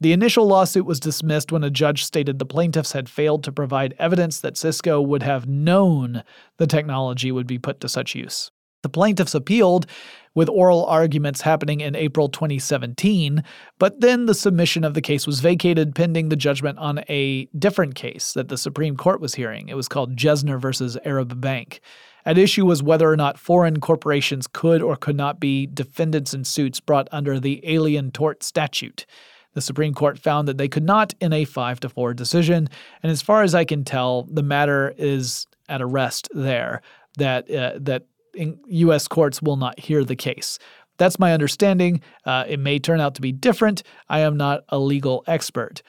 The 0.00 0.12
initial 0.12 0.46
lawsuit 0.46 0.86
was 0.86 1.00
dismissed 1.00 1.52
when 1.52 1.64
a 1.64 1.70
judge 1.70 2.04
stated 2.04 2.38
the 2.38 2.46
plaintiffs 2.46 2.92
had 2.92 3.08
failed 3.08 3.44
to 3.44 3.52
provide 3.52 3.94
evidence 3.98 4.40
that 4.40 4.56
Cisco 4.56 5.00
would 5.00 5.22
have 5.22 5.48
known 5.48 6.22
the 6.58 6.66
technology 6.66 7.32
would 7.32 7.46
be 7.46 7.58
put 7.58 7.80
to 7.80 7.88
such 7.88 8.14
use. 8.14 8.50
The 8.84 8.90
plaintiffs 8.90 9.34
appealed, 9.34 9.86
with 10.34 10.48
oral 10.48 10.84
arguments 10.86 11.40
happening 11.40 11.80
in 11.80 11.94
April 11.94 12.28
2017, 12.28 13.42
but 13.78 14.00
then 14.00 14.26
the 14.26 14.34
submission 14.34 14.84
of 14.84 14.94
the 14.94 15.00
case 15.00 15.26
was 15.26 15.40
vacated 15.40 15.94
pending 15.94 16.28
the 16.28 16.36
judgment 16.36 16.78
on 16.78 17.00
a 17.08 17.48
different 17.58 17.94
case 17.94 18.32
that 18.34 18.48
the 18.48 18.58
Supreme 18.58 18.96
Court 18.96 19.20
was 19.20 19.36
hearing. 19.36 19.68
It 19.68 19.76
was 19.76 19.88
called 19.88 20.16
Jesner 20.16 20.60
versus 20.60 20.98
Arab 21.04 21.40
Bank. 21.40 21.80
At 22.26 22.38
issue 22.38 22.66
was 22.66 22.82
whether 22.82 23.10
or 23.10 23.16
not 23.16 23.38
foreign 23.38 23.80
corporations 23.80 24.46
could 24.46 24.82
or 24.82 24.96
could 24.96 25.16
not 25.16 25.40
be 25.40 25.66
defendants 25.66 26.34
in 26.34 26.44
suits 26.44 26.80
brought 26.80 27.08
under 27.10 27.40
the 27.40 27.60
Alien 27.64 28.10
Tort 28.10 28.42
Statute. 28.42 29.06
The 29.52 29.60
Supreme 29.60 29.94
Court 29.94 30.18
found 30.18 30.48
that 30.48 30.58
they 30.58 30.68
could 30.68 30.84
not 30.84 31.14
in 31.22 31.32
a 31.32 31.44
5 31.46 31.80
to 31.80 31.88
4 31.88 32.12
decision, 32.12 32.68
and 33.02 33.12
as 33.12 33.22
far 33.22 33.42
as 33.42 33.54
I 33.54 33.64
can 33.64 33.84
tell, 33.84 34.24
the 34.24 34.42
matter 34.42 34.94
is 34.98 35.46
at 35.68 35.80
a 35.80 35.86
rest 35.86 36.28
there. 36.34 36.82
That 37.16 37.48
uh, 37.48 37.78
that 37.82 38.06
U.S. 38.34 39.08
courts 39.08 39.42
will 39.42 39.56
not 39.56 39.78
hear 39.78 40.04
the 40.04 40.16
case. 40.16 40.58
That's 40.96 41.18
my 41.18 41.32
understanding. 41.32 42.00
Uh, 42.24 42.44
it 42.46 42.60
may 42.60 42.78
turn 42.78 43.00
out 43.00 43.14
to 43.16 43.20
be 43.20 43.32
different. 43.32 43.82
I 44.08 44.20
am 44.20 44.36
not 44.36 44.64
a 44.68 44.78
legal 44.78 45.24
expert. 45.26 45.82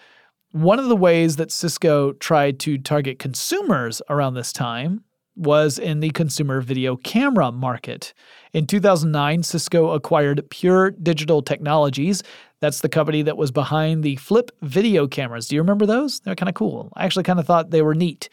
One 0.51 0.79
of 0.79 0.87
the 0.87 0.95
ways 0.95 1.35
that 1.35 1.51
Cisco 1.51 2.13
tried 2.13 2.59
to 2.61 2.77
target 2.77 3.19
consumers 3.19 4.01
around 4.09 4.35
this 4.35 4.53
time 4.53 5.03
was 5.35 5.77
in 5.77 5.99
the 5.99 6.11
consumer 6.11 6.61
video 6.61 6.95
camera 6.95 7.51
market. 7.51 8.13
In 8.53 8.65
2009, 8.65 9.43
Cisco 9.43 9.91
acquired 9.91 10.49
Pure 10.49 10.91
Digital 10.91 11.41
Technologies. 11.41 12.23
That's 12.61 12.79
the 12.79 12.89
company 12.89 13.21
that 13.23 13.35
was 13.35 13.51
behind 13.51 14.01
the 14.01 14.15
flip 14.15 14.49
video 14.61 15.07
cameras. 15.07 15.49
Do 15.49 15.55
you 15.55 15.61
remember 15.61 15.85
those? 15.85 16.21
They're 16.21 16.35
kind 16.35 16.49
of 16.49 16.55
cool. 16.55 16.89
I 16.95 17.03
actually 17.03 17.23
kind 17.23 17.39
of 17.39 17.45
thought 17.45 17.71
they 17.71 17.81
were 17.81 17.95
neat. 17.95 18.29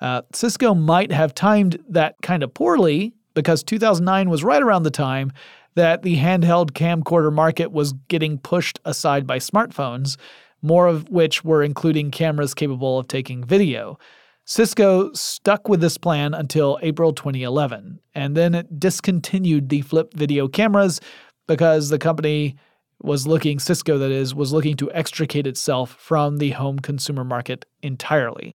Uh, 0.00 0.22
Cisco 0.32 0.72
might 0.74 1.10
have 1.10 1.34
timed 1.34 1.82
that 1.88 2.14
kind 2.22 2.44
of 2.44 2.54
poorly 2.54 3.15
because 3.36 3.62
2009 3.62 4.30
was 4.30 4.42
right 4.42 4.62
around 4.62 4.82
the 4.82 4.90
time 4.90 5.30
that 5.74 6.02
the 6.02 6.16
handheld 6.16 6.70
camcorder 6.70 7.32
market 7.32 7.70
was 7.70 7.92
getting 8.08 8.38
pushed 8.38 8.80
aside 8.86 9.26
by 9.26 9.38
smartphones, 9.38 10.16
more 10.62 10.88
of 10.88 11.08
which 11.10 11.44
were 11.44 11.62
including 11.62 12.10
cameras 12.10 12.54
capable 12.54 12.98
of 12.98 13.06
taking 13.06 13.44
video. 13.44 13.98
Cisco 14.46 15.12
stuck 15.12 15.68
with 15.68 15.82
this 15.82 15.98
plan 15.98 16.32
until 16.32 16.78
April 16.80 17.12
2011, 17.12 18.00
and 18.14 18.34
then 18.34 18.54
it 18.54 18.80
discontinued 18.80 19.68
the 19.68 19.82
flip 19.82 20.14
video 20.14 20.48
cameras 20.48 20.98
because 21.46 21.90
the 21.90 21.98
company 21.98 22.56
was 23.02 23.26
looking, 23.26 23.58
Cisco 23.58 23.98
that 23.98 24.10
is, 24.10 24.34
was 24.34 24.54
looking 24.54 24.76
to 24.76 24.90
extricate 24.92 25.46
itself 25.46 25.90
from 25.98 26.38
the 26.38 26.52
home 26.52 26.78
consumer 26.78 27.22
market 27.22 27.66
entirely. 27.82 28.54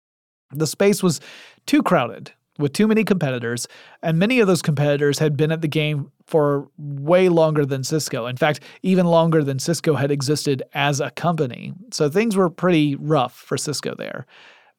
The 0.50 0.66
space 0.66 1.04
was 1.04 1.20
too 1.66 1.84
crowded 1.84 2.32
with 2.58 2.72
too 2.72 2.86
many 2.86 3.04
competitors, 3.04 3.66
and 4.02 4.18
many 4.18 4.40
of 4.40 4.46
those 4.46 4.62
competitors 4.62 5.18
had 5.18 5.36
been 5.36 5.52
at 5.52 5.62
the 5.62 5.68
game 5.68 6.10
for 6.26 6.68
way 6.76 7.28
longer 7.28 7.64
than 7.64 7.84
Cisco. 7.84 8.26
In 8.26 8.36
fact, 8.36 8.60
even 8.82 9.06
longer 9.06 9.42
than 9.42 9.58
Cisco 9.58 9.94
had 9.94 10.10
existed 10.10 10.62
as 10.74 11.00
a 11.00 11.10
company. 11.10 11.72
So 11.92 12.08
things 12.08 12.36
were 12.36 12.50
pretty 12.50 12.94
rough 12.96 13.34
for 13.34 13.56
Cisco 13.56 13.94
there. 13.94 14.26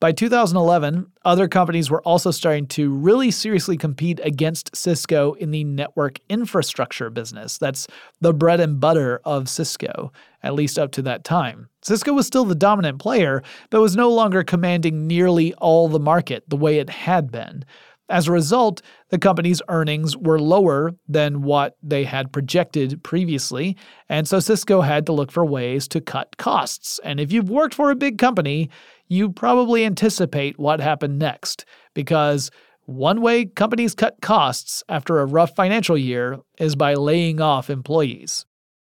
By 0.04 0.12
2011, 0.12 1.14
other 1.24 1.48
companies 1.48 1.90
were 1.90 2.02
also 2.02 2.30
starting 2.30 2.68
to 2.68 2.92
really 2.92 3.32
seriously 3.32 3.78
compete 3.78 4.20
against 4.22 4.76
Cisco 4.76 5.32
in 5.36 5.52
the 5.52 5.64
network 5.64 6.20
infrastructure 6.28 7.10
business. 7.10 7.58
That's 7.58 7.88
the 8.20 8.34
bread 8.34 8.60
and 8.60 8.82
butter 8.82 9.22
of 9.24 9.48
Cisco, 9.48 10.12
at 10.42 10.56
least 10.56 10.78
up 10.78 10.92
to 10.92 11.02
that 11.04 11.24
time. 11.24 11.70
Cisco 11.84 12.12
was 12.12 12.28
still 12.28 12.44
the 12.44 12.54
dominant 12.54 13.00
player, 13.00 13.44
but 13.70 13.80
was 13.80 13.96
no 13.96 14.12
longer 14.12 14.44
commanding 14.44 15.08
nearly 15.08 15.54
all 15.54 15.88
the 15.88 16.02
market 16.02 16.44
the 16.50 16.58
way 16.58 16.80
it 16.80 16.90
had 16.90 17.32
been. 17.32 17.64
As 18.10 18.28
a 18.28 18.34
result, 18.34 18.82
the 19.08 19.18
company's 19.18 19.62
earnings 19.70 20.18
were 20.18 20.38
lower 20.38 20.92
than 21.08 21.44
what 21.44 21.78
they 21.82 22.04
had 22.04 22.34
projected 22.34 23.02
previously, 23.06 23.78
and 24.10 24.28
so 24.28 24.42
Cisco 24.42 24.82
had 24.82 25.06
to 25.06 25.14
look 25.14 25.32
for 25.32 25.46
ways 25.46 25.88
to 25.88 26.02
cut 26.02 26.36
costs. 26.36 27.00
And 27.06 27.22
if 27.22 27.32
you've 27.32 27.50
worked 27.50 27.74
for 27.74 27.90
a 27.90 27.96
big 27.96 28.18
company, 28.18 28.70
you 29.14 29.32
probably 29.32 29.86
anticipate 29.86 30.58
what 30.58 30.80
happened 30.80 31.20
next, 31.20 31.66
because 31.94 32.50
one 32.86 33.22
way 33.22 33.46
companies 33.46 33.94
cut 33.94 34.16
costs 34.22 34.84
after 34.90 35.20
a 35.20 35.26
rough 35.26 35.56
financial 35.56 35.98
year 35.98 36.40
is 36.58 36.76
by 36.76 36.96
laying 36.96 37.40
off 37.40 37.70
employees. 37.70 38.46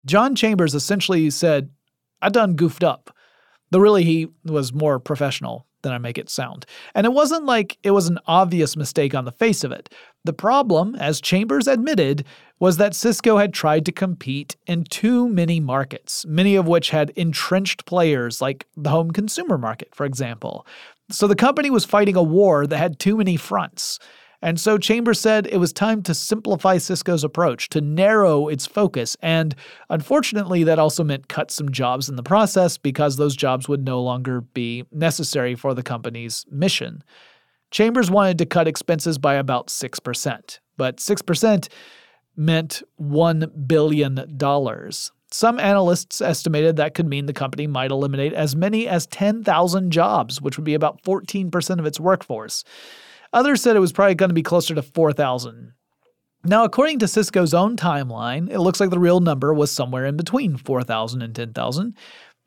John 0.07 0.37
Chambers 0.37 0.77
essentially 0.77 1.29
said, 1.31 1.71
I 2.23 2.29
done 2.29 2.55
goofed 2.55 2.85
up. 2.85 3.15
Though 3.71 3.81
really 3.81 4.05
he 4.05 4.29
was 4.45 4.73
more 4.73 5.01
professional 5.01 5.67
than 5.83 5.93
I 5.93 5.99
make 5.99 6.19
it 6.19 6.31
sound. 6.31 6.67
And 6.95 7.05
it 7.05 7.13
wasn't 7.13 7.45
like 7.45 7.79
it 7.83 7.91
was 7.91 8.09
an 8.09 8.19
obvious 8.27 8.77
mistake 8.77 9.15
on 9.15 9.25
the 9.25 9.33
face 9.33 9.65
of 9.65 9.73
it. 9.73 9.93
The 10.25 10.33
problem, 10.33 10.95
as 10.97 11.21
Chambers 11.21 11.67
admitted, 11.67 12.25
was 12.61 12.77
that 12.77 12.95
Cisco 12.95 13.39
had 13.39 13.53
tried 13.53 13.85
to 13.87 13.93
compete 13.93 14.57
in 14.67 14.85
too 14.85 15.29
many 15.29 15.59
markets, 15.59 16.25
many 16.27 16.55
of 16.55 16.69
which 16.69 16.91
had 16.91 17.11
entrenched 17.11 17.87
players 17.87 18.41
like 18.41 18.67
the 18.77 18.91
home 18.91 19.11
consumer 19.11 19.59
market, 19.59 19.95
for 19.95 20.07
example. 20.07 20.67
So 21.11 21.27
the 21.27 21.35
company 21.35 21.71
was 21.71 21.85
fighting 21.85 22.17
a 22.17 22.23
war 22.23 22.67
that 22.67 22.79
had 22.79 22.99
too 22.99 23.17
many 23.17 23.37
fronts. 23.37 23.99
And 24.43 24.59
so 24.59 24.77
Chambers 24.77 25.21
said 25.21 25.47
it 25.47 25.59
was 25.59 25.73
time 25.73 26.03
to 26.03 26.15
simplify 26.15 26.79
Cisco's 26.79 27.23
approach, 27.23 27.69
to 27.71 27.81
narrow 27.81 28.49
its 28.49 28.67
focus. 28.67 29.17
And 29.23 29.55
unfortunately, 29.89 30.65
that 30.65 30.81
also 30.81 31.05
meant 31.05 31.29
cut 31.29 31.53
some 31.53 31.71
jobs 31.71 32.09
in 32.09 32.17
the 32.17 32.23
process 32.25 32.77
because 32.77 33.17
those 33.17 33.37
jobs 33.37 33.69
would 33.69 33.85
no 33.85 34.03
longer 34.03 34.41
be 34.41 34.85
necessary 34.91 35.55
for 35.55 35.75
the 35.75 35.83
company's 35.83 36.45
mission. 36.51 37.05
Chambers 37.71 38.11
wanted 38.11 38.37
to 38.39 38.47
cut 38.47 38.69
expenses 38.69 39.17
by 39.17 39.35
about 39.35 39.69
6%, 39.69 40.59
but 40.77 40.97
6% 40.97 41.69
meant 42.37 42.83
$1 43.01 43.67
billion. 43.69 44.39
Some 45.31 45.59
analysts 45.59 46.21
estimated 46.21 46.77
that 46.77 46.95
could 46.95 47.07
mean 47.07 47.25
the 47.25 47.33
company 47.33 47.67
might 47.67 47.91
eliminate 47.91 48.35
as 48.35 48.55
many 48.55 48.87
as 48.87 49.07
10,000 49.07 49.91
jobs, 49.91 50.43
which 50.43 50.59
would 50.59 50.65
be 50.65 50.75
about 50.75 51.03
14% 51.03 51.79
of 51.79 51.87
its 51.87 51.99
workforce. 51.99 52.65
Others 53.33 53.63
said 53.63 53.77
it 53.77 53.81
was 53.81 53.93
probably 53.93 54.15
going 54.15 54.31
to 54.31 54.35
be 54.35 54.43
closer 54.43 54.75
to 54.75 54.83
4,000. 54.83 55.73
Now, 56.45 56.65
according 56.65 56.99
to 56.99 57.09
Cisco's 57.09 57.55
own 57.55 57.77
timeline, 57.77 58.51
it 58.51 58.59
looks 58.59 58.81
like 58.81 58.91
the 58.91 58.99
real 58.99 59.21
number 59.21 59.55
was 59.55 59.71
somewhere 59.71 60.07
in 60.07 60.17
between 60.17 60.57
4,000 60.57 61.23
and 61.23 61.35
10,000. 61.35 61.97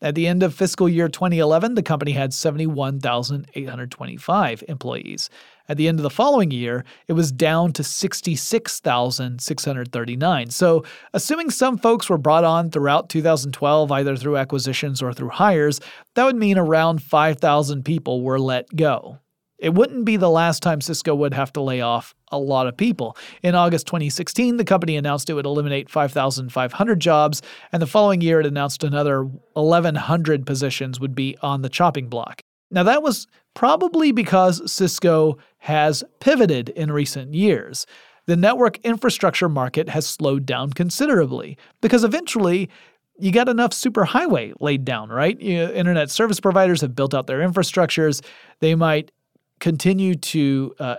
At 0.02 0.14
the 0.14 0.28
end 0.28 0.44
of 0.44 0.54
fiscal 0.54 0.90
year 0.90 1.08
2011, 1.08 1.76
the 1.76 1.82
company 1.82 2.12
had 2.12 2.34
71,825 2.34 4.64
employees. 4.68 5.30
At 5.70 5.78
the 5.78 5.88
end 5.88 6.00
of 6.00 6.04
the 6.04 6.10
following 6.10 6.52
year, 6.52 6.84
it 7.08 7.14
was 7.14 7.32
down 7.32 7.72
to 7.74 7.84
66,639. 7.84 10.50
So, 10.50 10.84
assuming 11.14 11.50
some 11.50 11.78
folks 11.78 12.10
were 12.10 12.18
brought 12.18 12.44
on 12.44 12.70
throughout 12.70 13.08
2012, 13.08 13.92
either 13.92 14.18
through 14.18 14.38
acquisitions 14.38 15.02
or 15.02 15.14
through 15.14 15.30
hires, 15.30 15.80
that 16.16 16.26
would 16.26 16.36
mean 16.36 16.58
around 16.58 17.02
5,000 17.02 17.86
people 17.86 18.22
were 18.22 18.40
let 18.40 18.76
go. 18.76 19.20
It 19.58 19.74
wouldn't 19.74 20.06
be 20.06 20.18
the 20.18 20.30
last 20.30 20.62
time 20.62 20.82
Cisco 20.82 21.16
would 21.16 21.34
have 21.34 21.54
to 21.54 21.62
lay 21.62 21.82
off 21.82 22.14
a 22.32 22.38
lot 22.38 22.68
of 22.68 22.76
people. 22.76 23.16
In 23.42 23.56
August 23.56 23.88
2016, 23.88 24.58
the 24.58 24.66
company 24.66 24.98
announced 24.98 25.30
it 25.30 25.34
would 25.34 25.46
eliminate 25.46 25.90
5,500 25.90 27.00
jobs, 27.00 27.42
and 27.72 27.82
the 27.82 27.88
following 27.88 28.22
year 28.22 28.42
it 28.42 28.46
announced 28.46 28.84
another 28.84 29.24
1,100 29.54 30.46
positions 30.46 31.00
would 31.00 31.16
be 31.16 31.38
on 31.42 31.62
the 31.62 31.70
chopping 31.70 32.10
block. 32.10 32.42
Now, 32.72 32.84
that 32.84 33.04
was 33.04 33.28
probably 33.54 34.12
because 34.12 34.70
Cisco 34.70 35.38
has 35.60 36.04
pivoted 36.20 36.70
in 36.70 36.92
recent 36.92 37.34
years. 37.34 37.86
The 38.26 38.36
network 38.36 38.80
infrastructure 38.80 39.48
market 39.48 39.88
has 39.90 40.06
slowed 40.06 40.46
down 40.46 40.74
considerably 40.74 41.58
because 41.80 42.04
eventually 42.04 42.70
you 43.18 43.32
got 43.32 43.48
enough 43.48 43.72
superhighway 43.72 44.54
laid 44.60 44.84
down, 44.84 45.10
right? 45.10 45.40
You 45.40 45.64
internet 45.64 46.10
service 46.10 46.40
providers 46.40 46.82
have 46.82 46.96
built 46.96 47.14
out 47.14 47.28
their 47.28 47.48
infrastructures. 47.48 48.26
They 48.60 48.76
might 48.76 49.12
continue 49.60 50.16
to 50.16 50.76
uh, 50.80 50.96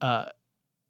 uh, 0.00 0.26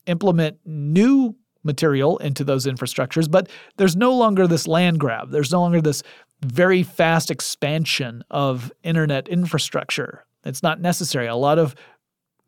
implement 0.07 0.59
new 0.65 1.35
material 1.63 2.19
into 2.19 2.45
those 2.45 2.67
infrastructures, 2.67 3.31
but 3.31 3.49
there's 3.77 3.97
no 3.97 4.15
longer 4.15 4.47
this 4.47 4.67
land 4.67 5.01
grab. 5.01 5.31
There's 5.31 5.51
no 5.51 5.61
longer 5.61 5.81
this 5.81 6.03
very 6.43 6.83
fast 6.83 7.31
expansion 7.31 8.23
of 8.31 8.71
internet 8.83 9.29
infrastructure. 9.29 10.25
It's 10.45 10.63
not 10.63 10.81
necessary. 10.81 11.27
A 11.27 11.37
lot 11.37 11.59
of 11.59 11.75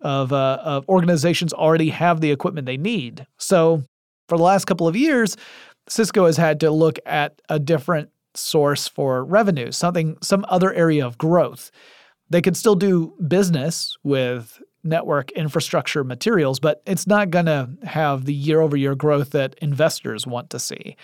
of, 0.03 0.33
uh, 0.33 0.59
of 0.63 0.89
organizations 0.89 1.55
already 1.55 1.89
have 1.89 2.21
the 2.21 2.31
equipment 2.31 2.67
they 2.67 2.77
need. 2.77 3.27
So, 3.39 3.83
for 4.29 4.37
the 4.37 4.45
last 4.45 4.67
couple 4.67 4.87
of 4.87 4.95
years, 4.95 5.37
Cisco 5.89 6.27
has 6.27 6.37
had 6.37 6.61
to 6.61 6.71
look 6.71 6.99
at 7.07 7.41
a 7.49 7.59
different 7.59 8.11
source 8.35 8.89
for 8.89 9.25
revenue, 9.25 9.73
something, 9.73 10.19
some 10.23 10.45
other 10.49 10.73
area 10.73 11.07
of 11.07 11.17
growth. 11.17 11.71
They 12.31 12.43
could 12.43 12.57
still 12.57 12.75
do 12.75 13.15
business 13.27 13.97
with 14.03 14.61
network 14.83 15.33
infrastructure 15.33 16.05
materials, 16.05 16.61
but 16.61 16.83
it's 16.87 17.07
not 17.07 17.31
going 17.31 17.47
to 17.47 17.71
have 17.85 18.25
the 18.25 18.35
year 18.35 18.61
over 18.61 18.77
year 18.77 18.95
growth 18.95 19.31
that 19.31 19.57
investors 19.61 20.27
want 20.27 20.51
to 20.51 20.59
see. 20.59 20.97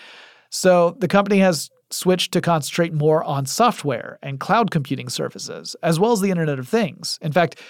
So 0.51 0.97
the 0.99 1.09
company 1.09 1.39
has 1.39 1.71
switched 1.91 2.33
to 2.33 2.41
concentrate 2.41 2.93
more 2.93 3.23
on 3.25 3.47
software 3.47 4.19
and 4.23 4.41
cloud 4.41 4.71
computing 4.71 5.09
services, 5.09 5.77
as 5.83 5.99
well 5.99 6.13
as 6.13 6.21
the 6.21 6.31
Internet 6.31 6.59
of 6.59 6.69
Things. 6.69 7.19
In 7.21 7.33
fact, 7.33 7.61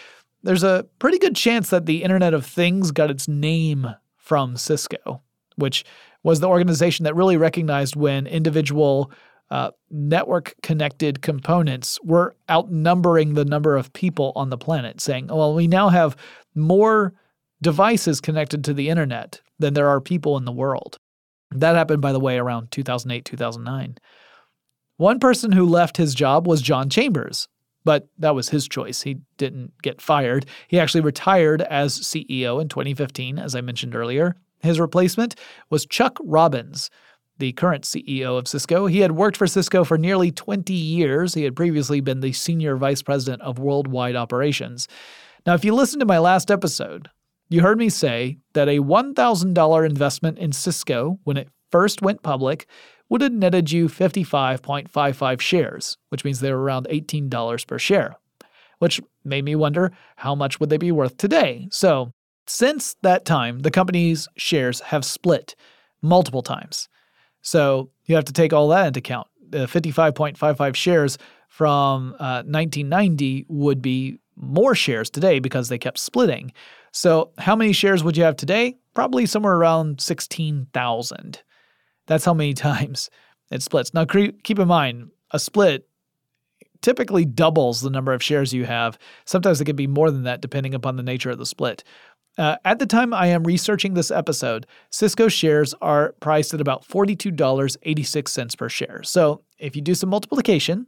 there's 0.43 0.63
a 0.63 0.87
pretty 0.99 1.19
good 1.19 1.37
chance 1.37 1.71
that 1.71 1.87
the 1.87 2.03
Internet 2.03 2.35
of 2.35 2.45
Things 2.45 2.91
got 2.91 3.11
its 3.11 3.29
name 3.29 3.89
from 4.17 4.57
Cisco, 4.57 5.23
which 5.57 5.85
was 6.23 6.41
the 6.41 6.49
organization 6.49 7.05
that 7.05 7.17
really 7.17 7.37
recognized 7.37 7.97
when 7.97 8.27
individual 8.27 9.11
uh, 9.51 9.71
network 9.91 10.55
connected 10.63 11.23
components 11.23 11.99
were 12.03 12.35
outnumbering 12.51 13.35
the 13.35 13.45
number 13.45 13.77
of 13.77 13.93
people 13.93 14.33
on 14.35 14.51
the 14.51 14.59
planet, 14.59 15.01
saying, 15.01 15.31
oh, 15.31 15.37
well, 15.37 15.55
we 15.55 15.67
now 15.67 15.89
have 15.89 16.17
more 16.55 17.13
devices 17.61 18.21
connected 18.21 18.65
to 18.65 18.75
the 18.75 18.89
internet 18.89 19.41
than 19.59 19.75
there 19.75 19.89
are 19.89 20.01
people 20.01 20.37
in 20.37 20.45
the 20.45 20.53
world. 20.53 20.99
That 21.51 21.77
happened, 21.77 22.03
by 22.03 22.13
the 22.13 22.21
way, 22.21 22.39
around 22.39 22.71
2008, 22.71 23.25
2009. 23.25 23.99
One 24.97 25.19
person 25.19 25.53
who 25.53 25.67
left 25.67 25.97
his 25.97 26.15
job 26.15 26.47
was 26.47 26.63
John 26.63 26.89
Chambers, 26.89 27.49
but 27.85 28.09
that 28.19 28.35
was 28.35 28.51
his 28.51 28.69
choice. 28.69 29.03
He 29.03 29.19
didn't 29.37 29.73
get 29.83 30.01
fired. 30.01 30.47
He 30.69 30.79
actually 30.79 31.01
retired 31.01 31.63
as 31.63 31.99
CEO 32.01 32.61
in 32.61 32.69
2015, 32.69 33.39
as 33.39 33.55
I 33.55 33.61
mentioned 33.61 33.95
earlier. 33.95 34.37
His 34.61 34.79
replacement 34.79 35.35
was 35.71 35.87
Chuck 35.87 36.19
Robbins, 36.23 36.89
the 37.43 37.53
current 37.55 37.83
CEO 37.83 38.39
of 38.39 38.47
Cisco. 38.47 38.87
He 38.87 39.01
had 39.01 39.13
worked 39.13 39.37
for 39.37 39.49
Cisco 39.49 39.83
for 39.83 39.99
nearly 39.99 40.31
20 40.31 40.73
years. 40.73 41.35
He 41.35 41.43
had 41.43 41.57
previously 41.57 42.01
been 42.01 42.21
the 42.21 42.33
senior 42.33 42.77
vice 42.77 43.03
president 43.03 43.43
of 43.43 43.59
worldwide 43.59 44.15
operations. 44.15 44.87
Now, 45.45 45.55
if 45.55 45.65
you 45.65 45.75
listened 45.75 45.99
to 45.99 46.07
my 46.07 46.21
last 46.21 46.53
episode, 46.53 47.11
you 47.49 47.61
heard 47.61 47.79
me 47.79 47.89
say 47.89 48.39
that 48.53 48.69
a 48.69 48.79
$1,000 48.79 49.87
investment 49.87 50.39
in 50.39 50.53
Cisco 50.53 51.19
when 51.25 51.37
it 51.37 51.49
first 51.73 52.01
went 52.01 52.23
public 52.23 52.69
would 53.09 53.23
have 53.23 53.33
netted 53.33 53.73
you 53.73 53.89
55.55 53.89 55.41
shares, 55.41 55.99
which 56.11 56.25
means 56.25 56.39
they 56.39 56.53
were 56.53 56.63
around 56.63 56.87
$18 56.89 57.67
per 57.67 57.79
share, 57.81 58.15
which 58.79 59.01
made 59.25 59.45
me 59.45 59.57
wonder 59.57 59.91
how 60.15 60.37
much 60.37 60.61
would 60.61 60.71
they 60.71 60.77
be 60.77 60.93
worth 60.93 61.17
today. 61.17 61.67
So, 61.73 62.13
since 62.47 62.95
that 63.03 63.25
time, 63.25 63.61
the 63.61 63.71
company's 63.73 64.29
shares 64.37 64.79
have 64.79 65.05
split 65.05 65.57
multiple 66.01 66.43
times. 66.43 66.89
So 67.43 67.91
you 68.07 68.15
have 68.15 68.25
to 68.27 68.33
take 68.33 68.53
all 68.53 68.69
that 68.69 68.87
into 68.87 68.99
account. 68.99 69.29
The 69.51 69.67
55.55 69.67 70.75
shares 70.75 71.19
from 71.49 72.15
uh, 72.19 72.43
1990 72.47 73.47
would 73.49 73.83
be 73.83 74.19
more 74.37 74.75
shares 74.75 75.11
today 75.11 75.39
because 75.39 75.69
they 75.69 75.79
kept 75.79 75.99
splitting. 75.99 76.53
So, 76.93 77.31
how 77.39 77.57
many 77.57 77.73
shares 77.73 78.03
would 78.03 78.17
you 78.17 78.25
have 78.25 78.37
today? 78.37 78.77
Probably 78.95 79.27
somewhere 79.27 79.55
around 79.55 80.01
16,000. 80.01 81.43
That's 82.07 82.25
how 82.25 82.35
many 82.35 82.55
times 82.71 83.11
it 83.51 83.63
splits. 83.63 83.93
Now, 83.93 84.05
keep 84.05 84.59
in 84.59 84.69
mind, 84.69 85.11
a 85.31 85.39
split 85.39 85.89
typically 86.83 87.25
doubles 87.25 87.81
the 87.81 87.91
number 87.91 88.13
of 88.13 88.23
shares 88.23 88.53
you 88.53 88.65
have. 88.65 88.99
Sometimes 89.25 89.61
it 89.61 89.65
can 89.65 89.77
be 89.77 89.87
more 89.87 90.11
than 90.11 90.25
that, 90.25 90.41
depending 90.41 90.75
upon 90.75 90.97
the 90.97 91.03
nature 91.03 91.31
of 91.31 91.39
the 91.39 91.47
split. 91.47 91.85
Uh, 92.39 92.57
at 92.65 92.79
the 92.79 92.87
time 92.87 93.13
I 93.13 93.27
am 93.27 93.45
researching 93.45 93.95
this 93.95 94.11
episode, 94.11 94.67
Cisco 94.91 95.29
shares 95.29 95.75
are 95.83 96.15
priced 96.21 96.55
at 96.55 96.61
about 96.61 96.87
$42.86 96.87 98.59
per 98.59 98.69
share. 98.69 99.03
So 99.03 99.43
if 99.59 99.77
you 99.77 99.83
do 99.83 99.95
some 99.95 100.11
multiplication, 100.11 100.87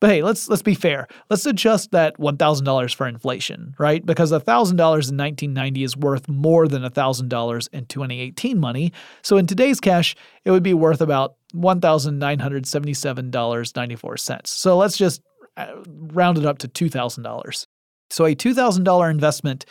But 0.00 0.10
hey, 0.10 0.22
let's 0.22 0.48
let's 0.48 0.62
be 0.62 0.74
fair. 0.74 1.06
Let's 1.30 1.46
adjust 1.46 1.92
that 1.92 2.18
$1,000 2.18 2.94
for 2.94 3.06
inflation, 3.06 3.74
right? 3.78 4.04
Because 4.04 4.30
$1,000 4.30 4.42
in 4.42 4.76
1990 4.76 5.84
is 5.84 5.96
worth 5.96 6.28
more 6.28 6.68
than 6.68 6.82
$1,000 6.82 7.68
in 7.72 7.86
2018 7.86 8.60
money. 8.60 8.92
So 9.22 9.38
in 9.38 9.46
today's 9.46 9.80
cash, 9.80 10.14
it 10.44 10.50
would 10.50 10.62
be 10.62 10.74
worth 10.74 11.00
about 11.00 11.36
$1,977.94. 11.54 14.46
So 14.46 14.76
let's 14.76 14.98
just 14.98 15.22
uh, 15.56 15.76
round 15.86 16.36
it 16.36 16.44
up 16.44 16.58
to 16.58 16.68
$2,000. 16.68 17.66
So 18.10 18.26
a 18.26 18.34
$2,000 18.34 19.10
investment 19.10 19.64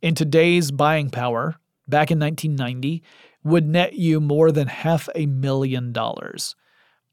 in 0.00 0.14
today's 0.14 0.70
buying 0.70 1.10
power 1.10 1.56
back 1.86 2.10
in 2.10 2.18
1990 2.18 3.02
would 3.44 3.66
net 3.66 3.92
you 3.92 4.20
more 4.20 4.50
than 4.50 4.68
half 4.68 5.10
a 5.14 5.26
million 5.26 5.92
dollars. 5.92 6.56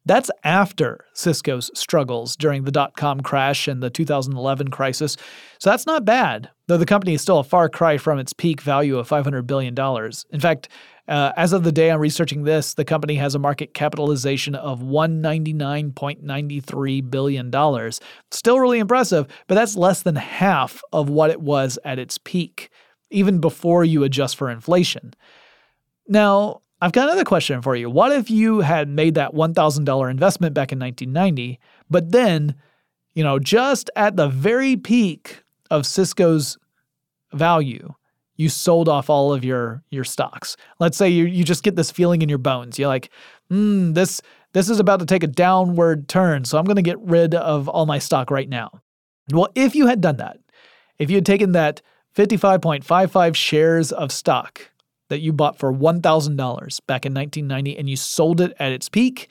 That's 0.05 0.29
after 0.43 1.05
Cisco's 1.13 1.71
struggles 1.73 2.35
during 2.35 2.65
the 2.65 2.71
dot 2.71 2.97
com 2.97 3.21
crash 3.21 3.69
and 3.69 3.81
the 3.81 3.89
2011 3.89 4.67
crisis. 4.69 5.15
So 5.59 5.69
that's 5.69 5.85
not 5.85 6.03
bad, 6.03 6.49
though 6.67 6.75
the 6.77 6.85
company 6.85 7.13
is 7.13 7.21
still 7.21 7.39
a 7.39 7.43
far 7.43 7.69
cry 7.69 7.97
from 7.97 8.19
its 8.19 8.33
peak 8.33 8.59
value 8.61 8.97
of 8.97 9.07
$500 9.07 9.47
billion. 9.47 9.73
In 10.31 10.41
fact, 10.41 10.67
uh, 11.07 11.31
as 11.37 11.53
of 11.53 11.63
the 11.63 11.71
day 11.71 11.91
I'm 11.91 11.99
researching 11.99 12.43
this, 12.43 12.73
the 12.73 12.85
company 12.85 13.15
has 13.15 13.35
a 13.35 13.39
market 13.39 13.73
capitalization 13.73 14.55
of 14.55 14.81
$199.93 14.81 17.11
billion. 17.11 17.91
Still 18.31 18.59
really 18.59 18.79
impressive, 18.79 19.27
but 19.47 19.55
that's 19.55 19.75
less 19.75 20.01
than 20.01 20.15
half 20.15 20.81
of 20.91 21.09
what 21.09 21.29
it 21.29 21.41
was 21.41 21.77
at 21.83 21.99
its 21.99 22.17
peak, 22.17 22.69
even 23.09 23.39
before 23.39 23.83
you 23.83 24.03
adjust 24.03 24.37
for 24.37 24.49
inflation. 24.49 25.13
Now, 26.07 26.61
I've 26.83 26.91
got 26.91 27.07
another 27.07 27.23
question 27.23 27.61
for 27.61 27.77
you. 27.77 27.89
What 27.89 28.11
if 28.11 28.29
you 28.29 28.59
had 28.59 28.89
made 28.89 29.15
that 29.15 29.33
$1,000 29.33 30.11
investment 30.11 30.53
back 30.53 30.73
in 30.73 30.79
1990, 30.79 31.57
but 31.89 32.11
then, 32.11 32.55
you 33.13 33.23
know, 33.23 33.39
just 33.39 33.89
at 33.95 34.17
the 34.17 34.27
very 34.27 34.75
peak 34.75 35.43
of 35.71 35.85
Cisco's 35.85 36.57
value, 37.31 37.93
you 38.35 38.49
sold 38.49 38.89
off 38.89 39.09
all 39.09 39.31
of 39.31 39.45
your 39.45 39.81
your 39.91 40.03
stocks. 40.03 40.57
Let's 40.81 40.97
say 40.97 41.07
you 41.07 41.23
you 41.23 41.45
just 41.45 41.63
get 41.63 41.77
this 41.77 41.89
feeling 41.89 42.21
in 42.21 42.27
your 42.27 42.37
bones. 42.37 42.77
You're 42.77 42.89
like, 42.89 43.09
hmm, 43.47 43.93
this 43.93 44.21
this 44.51 44.69
is 44.69 44.81
about 44.81 44.99
to 44.99 45.05
take 45.05 45.23
a 45.23 45.27
downward 45.27 46.09
turn, 46.09 46.43
so 46.43 46.57
I'm 46.57 46.65
going 46.65 46.75
to 46.75 46.81
get 46.81 46.99
rid 46.99 47.33
of 47.33 47.69
all 47.69 47.85
my 47.85 47.97
stock 47.97 48.29
right 48.29 48.49
now. 48.49 48.81
Well, 49.31 49.47
if 49.55 49.73
you 49.73 49.87
had 49.87 50.01
done 50.01 50.17
that, 50.17 50.37
if 50.99 51.09
you 51.09 51.15
had 51.15 51.25
taken 51.25 51.53
that 51.53 51.81
55.55 52.13 53.35
shares 53.35 53.93
of 53.93 54.11
stock 54.11 54.69
that 55.09 55.21
you 55.21 55.33
bought 55.33 55.59
for 55.59 55.73
$1,000 55.73 56.79
back 56.87 57.05
in 57.05 57.13
1990 57.13 57.77
and 57.77 57.89
you 57.89 57.95
sold 57.95 58.41
it 58.41 58.53
at 58.59 58.71
its 58.71 58.89
peak, 58.89 59.29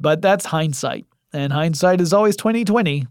But 0.00 0.22
that's 0.22 0.46
hindsight. 0.46 1.06
And 1.32 1.52
hindsight 1.52 2.00
is 2.00 2.12
always 2.12 2.36
2020. 2.36 3.06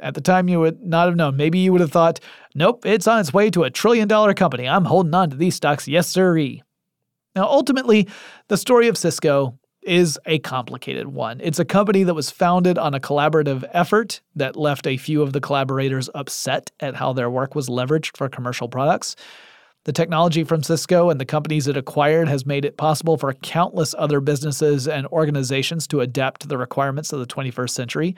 At 0.00 0.14
the 0.14 0.20
time, 0.20 0.48
you 0.48 0.60
would 0.60 0.82
not 0.82 1.06
have 1.06 1.16
known. 1.16 1.36
Maybe 1.36 1.60
you 1.60 1.72
would 1.72 1.80
have 1.80 1.92
thought, 1.92 2.20
nope, 2.54 2.84
it's 2.84 3.06
on 3.06 3.20
its 3.20 3.32
way 3.32 3.48
to 3.50 3.62
a 3.62 3.70
trillion 3.70 4.08
dollar 4.08 4.34
company. 4.34 4.68
I'm 4.68 4.84
holding 4.84 5.14
on 5.14 5.30
to 5.30 5.36
these 5.36 5.54
stocks. 5.54 5.88
Yes, 5.88 6.08
sirree. 6.08 6.62
Now, 7.34 7.44
ultimately, 7.44 8.08
the 8.48 8.56
story 8.56 8.88
of 8.88 8.98
Cisco 8.98 9.58
is 9.82 10.18
a 10.26 10.38
complicated 10.40 11.08
one. 11.08 11.40
It's 11.42 11.58
a 11.58 11.64
company 11.64 12.04
that 12.04 12.14
was 12.14 12.30
founded 12.30 12.78
on 12.78 12.94
a 12.94 13.00
collaborative 13.00 13.68
effort 13.72 14.20
that 14.36 14.56
left 14.56 14.86
a 14.86 14.96
few 14.96 15.22
of 15.22 15.32
the 15.32 15.40
collaborators 15.40 16.08
upset 16.14 16.70
at 16.80 16.94
how 16.94 17.12
their 17.12 17.30
work 17.30 17.54
was 17.54 17.68
leveraged 17.68 18.16
for 18.16 18.28
commercial 18.28 18.68
products. 18.68 19.16
The 19.84 19.92
technology 19.92 20.44
from 20.44 20.62
Cisco 20.62 21.10
and 21.10 21.20
the 21.20 21.24
companies 21.24 21.66
it 21.66 21.76
acquired 21.76 22.28
has 22.28 22.46
made 22.46 22.64
it 22.64 22.76
possible 22.76 23.16
for 23.16 23.32
countless 23.32 23.96
other 23.98 24.20
businesses 24.20 24.86
and 24.86 25.08
organizations 25.08 25.88
to 25.88 26.00
adapt 26.00 26.42
to 26.42 26.48
the 26.48 26.58
requirements 26.58 27.12
of 27.12 27.18
the 27.18 27.26
21st 27.26 27.70
century. 27.70 28.14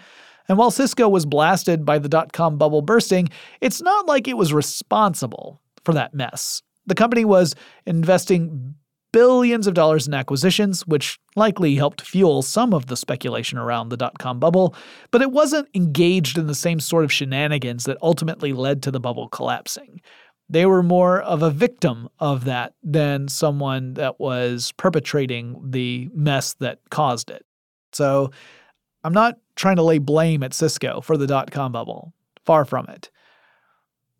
And 0.46 0.58
while 0.58 0.70
Cisco 0.70 1.08
was 1.08 1.24
blasted 1.24 1.86
by 1.86 1.98
the 1.98 2.08
dot 2.10 2.34
com 2.34 2.58
bubble 2.58 2.82
bursting, 2.82 3.30
it's 3.62 3.80
not 3.80 4.06
like 4.06 4.28
it 4.28 4.36
was 4.36 4.52
responsible 4.52 5.62
for 5.84 5.94
that 5.94 6.12
mess. 6.12 6.60
The 6.84 6.94
company 6.94 7.24
was 7.24 7.54
investing 7.86 8.74
billions 9.14 9.68
of 9.68 9.74
dollars 9.74 10.08
in 10.08 10.12
acquisitions, 10.12 10.84
which 10.88 11.20
likely 11.36 11.76
helped 11.76 12.02
fuel 12.02 12.42
some 12.42 12.74
of 12.74 12.86
the 12.86 12.96
speculation 12.96 13.56
around 13.56 13.88
the 13.88 13.96
dot 13.96 14.18
com 14.18 14.40
bubble, 14.40 14.74
but 15.12 15.22
it 15.22 15.30
wasn't 15.30 15.68
engaged 15.72 16.36
in 16.36 16.48
the 16.48 16.54
same 16.54 16.80
sort 16.80 17.04
of 17.04 17.12
shenanigans 17.12 17.84
that 17.84 17.96
ultimately 18.02 18.52
led 18.52 18.82
to 18.82 18.90
the 18.90 18.98
bubble 18.98 19.28
collapsing. 19.28 20.00
They 20.48 20.66
were 20.66 20.82
more 20.82 21.22
of 21.22 21.42
a 21.42 21.50
victim 21.50 22.08
of 22.18 22.44
that 22.46 22.74
than 22.82 23.28
someone 23.28 23.94
that 23.94 24.18
was 24.18 24.72
perpetrating 24.72 25.58
the 25.70 26.10
mess 26.12 26.54
that 26.54 26.80
caused 26.90 27.30
it. 27.30 27.46
So 27.92 28.32
I'm 29.04 29.14
not 29.14 29.38
trying 29.54 29.76
to 29.76 29.82
lay 29.82 29.98
blame 29.98 30.42
at 30.42 30.52
Cisco 30.52 31.00
for 31.00 31.16
the 31.16 31.28
dot 31.28 31.52
com 31.52 31.70
bubble. 31.70 32.12
Far 32.44 32.64
from 32.64 32.86
it. 32.88 33.10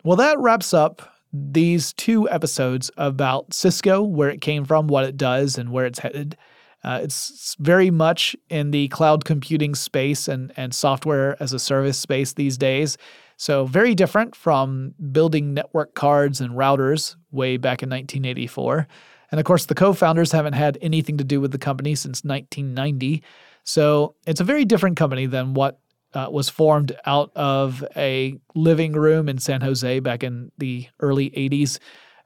Well, 0.05 0.17
that 0.17 0.39
wraps 0.39 0.73
up 0.73 1.14
these 1.37 1.93
two 1.93 2.31
episodes 2.31 2.93
about 2.97 3.53
Cisco, 3.53 4.03
where 4.03 4.31
it 4.31 4.41
came 4.41 4.65
from, 4.65 4.87
what 4.87 5.05
it 5.05 5.17
does, 5.17 5.59
and 5.59 5.73
where 5.73 5.85
it's 5.85 5.99
headed. 5.99 6.37
Uh, 6.85 7.01
it's 7.03 7.57
very 7.59 7.91
much 7.91 8.37
in 8.51 8.71
the 8.71 8.87
cloud 8.89 9.25
computing 9.25 9.75
space 9.75 10.29
and, 10.29 10.53
and 10.57 10.73
software 10.75 11.37
as 11.43 11.53
a 11.53 11.59
service 11.59 11.99
space 11.99 12.35
these 12.35 12.57
days. 12.57 12.97
So, 13.37 13.67
very 13.67 13.97
different 13.97 14.37
from 14.37 14.95
building 15.11 15.55
network 15.55 15.95
cards 15.95 16.41
and 16.41 16.55
routers 16.55 17.17
way 17.33 17.57
back 17.57 17.83
in 17.83 17.89
1984. 17.89 18.87
And 19.33 19.41
of 19.41 19.47
course, 19.47 19.67
the 19.67 19.75
co 19.75 19.93
founders 19.93 20.31
haven't 20.31 20.53
had 20.53 20.79
anything 20.81 21.17
to 21.17 21.25
do 21.25 21.41
with 21.41 21.51
the 21.51 21.59
company 21.59 21.97
since 21.97 22.23
1990. 22.23 23.25
So, 23.65 24.15
it's 24.27 24.41
a 24.41 24.45
very 24.45 24.65
different 24.65 24.97
company 24.97 25.27
than 25.27 25.55
what 25.55 25.81
uh, 26.15 26.29
was 26.31 26.49
formed 26.49 26.97
out 27.07 27.31
of 27.35 27.85
a 27.97 28.39
living 28.55 28.93
room 28.93 29.29
in 29.29 29.39
San 29.39 29.61
Jose 29.61 30.01
back 30.01 30.23
in 30.23 30.51
the 30.59 30.87
early 31.01 31.31
80s. 31.31 31.79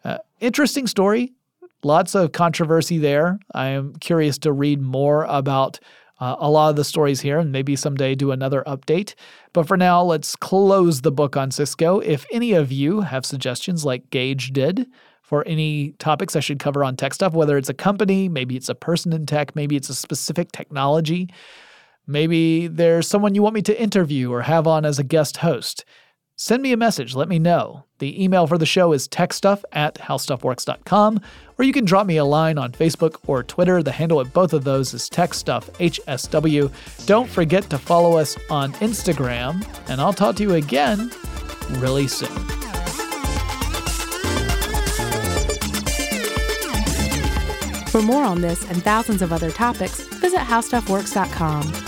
Uh, 0.05 0.18
interesting 0.41 0.86
story. 0.86 1.32
Lots 1.82 2.14
of 2.14 2.32
controversy 2.32 2.99
there. 2.99 3.39
I 3.55 3.68
am 3.68 3.95
curious 3.97 4.39
to 4.39 4.53
read 4.53 4.80
more 4.80 5.24
about 5.24 5.78
uh, 6.20 6.36
a 6.39 6.51
lot 6.51 6.70
of 6.70 6.76
the 6.76 6.84
stories 6.84 7.20
here 7.20 7.39
and 7.39 7.53
maybe 7.53 7.76
someday 7.76 8.14
do 8.14 8.32
another 8.32 8.62
update. 8.66 9.14
But 9.53 9.68
for 9.68 9.76
now, 9.76 10.03
let's 10.03 10.34
close 10.34 11.03
the 11.03 11.12
book 11.12 11.36
on 11.36 11.51
Cisco. 11.51 12.01
If 12.01 12.26
any 12.32 12.53
of 12.53 12.72
you 12.72 13.03
have 13.03 13.24
suggestions 13.24 13.84
like 13.84 14.11
Gage 14.11 14.53
did, 14.53 14.89
for 15.28 15.47
any 15.47 15.91
topics 15.99 16.34
I 16.34 16.41
should 16.41 16.59
cover 16.59 16.82
on 16.82 16.97
tech 16.97 17.12
stuff, 17.12 17.34
whether 17.34 17.59
it's 17.59 17.68
a 17.68 17.74
company, 17.74 18.30
maybe 18.30 18.57
it's 18.57 18.70
a 18.70 18.74
person 18.74 19.12
in 19.12 19.26
tech, 19.26 19.55
maybe 19.55 19.76
it's 19.76 19.91
a 19.91 19.95
specific 19.95 20.53
technology, 20.53 21.28
Maybe 22.11 22.69
there's 22.69 23.07
someone 23.07 23.35
you 23.35 23.43
want 23.43 23.55
me 23.55 23.63
to 23.63 23.81
interview 23.81 24.33
or 24.33 24.43
have 24.43 24.67
on 24.67 24.87
as 24.87 24.99
a 24.99 25.05
guest 25.05 25.37
host. 25.37 25.85
Send 26.37 26.63
me 26.63 26.73
a 26.73 26.77
message, 26.77 27.15
let 27.15 27.29
me 27.29 27.39
know. 27.39 27.85
The 27.99 28.23
email 28.23 28.47
for 28.47 28.57
the 28.57 28.65
show 28.65 28.93
is 28.93 29.09
techstuff 29.09 29.63
at 29.73 29.97
howstuffworks.com, 29.97 31.21
or 31.59 31.65
you 31.65 31.73
can 31.73 31.85
drop 31.85 32.07
me 32.07 32.17
a 32.17 32.25
line 32.25 32.57
on 32.57 32.73
Facebook 32.73 33.17
or 33.27 33.43
Twitter. 33.43 33.83
The 33.83 33.93
handle 33.93 34.21
at 34.21 34.33
both 34.33 34.55
of 34.55 34.65
those 34.65 34.95
is 34.95 35.11
techstuff, 35.11 35.65
HSW. 35.81 36.73
Don't 37.07 37.29
forget 37.29 37.69
to 37.71 37.77
follow 37.77 38.17
us 38.17 38.39
on 38.51 38.73
Instagram, 38.75 39.67
and 39.91 40.01
I'll 40.01 40.13
talk 40.15 40.37
to 40.37 40.45
you 40.45 40.55
again 40.55 41.11
really 41.73 42.07
soon. 42.07 42.29
For 47.89 48.01
more 48.01 48.23
on 48.23 48.41
this 48.41 48.65
and 48.71 48.83
thousands 48.83 49.23
of 49.23 49.33
other 49.33 49.51
topics, 49.51 50.01
visit 50.01 50.39
howstuffworks.com. 50.41 51.88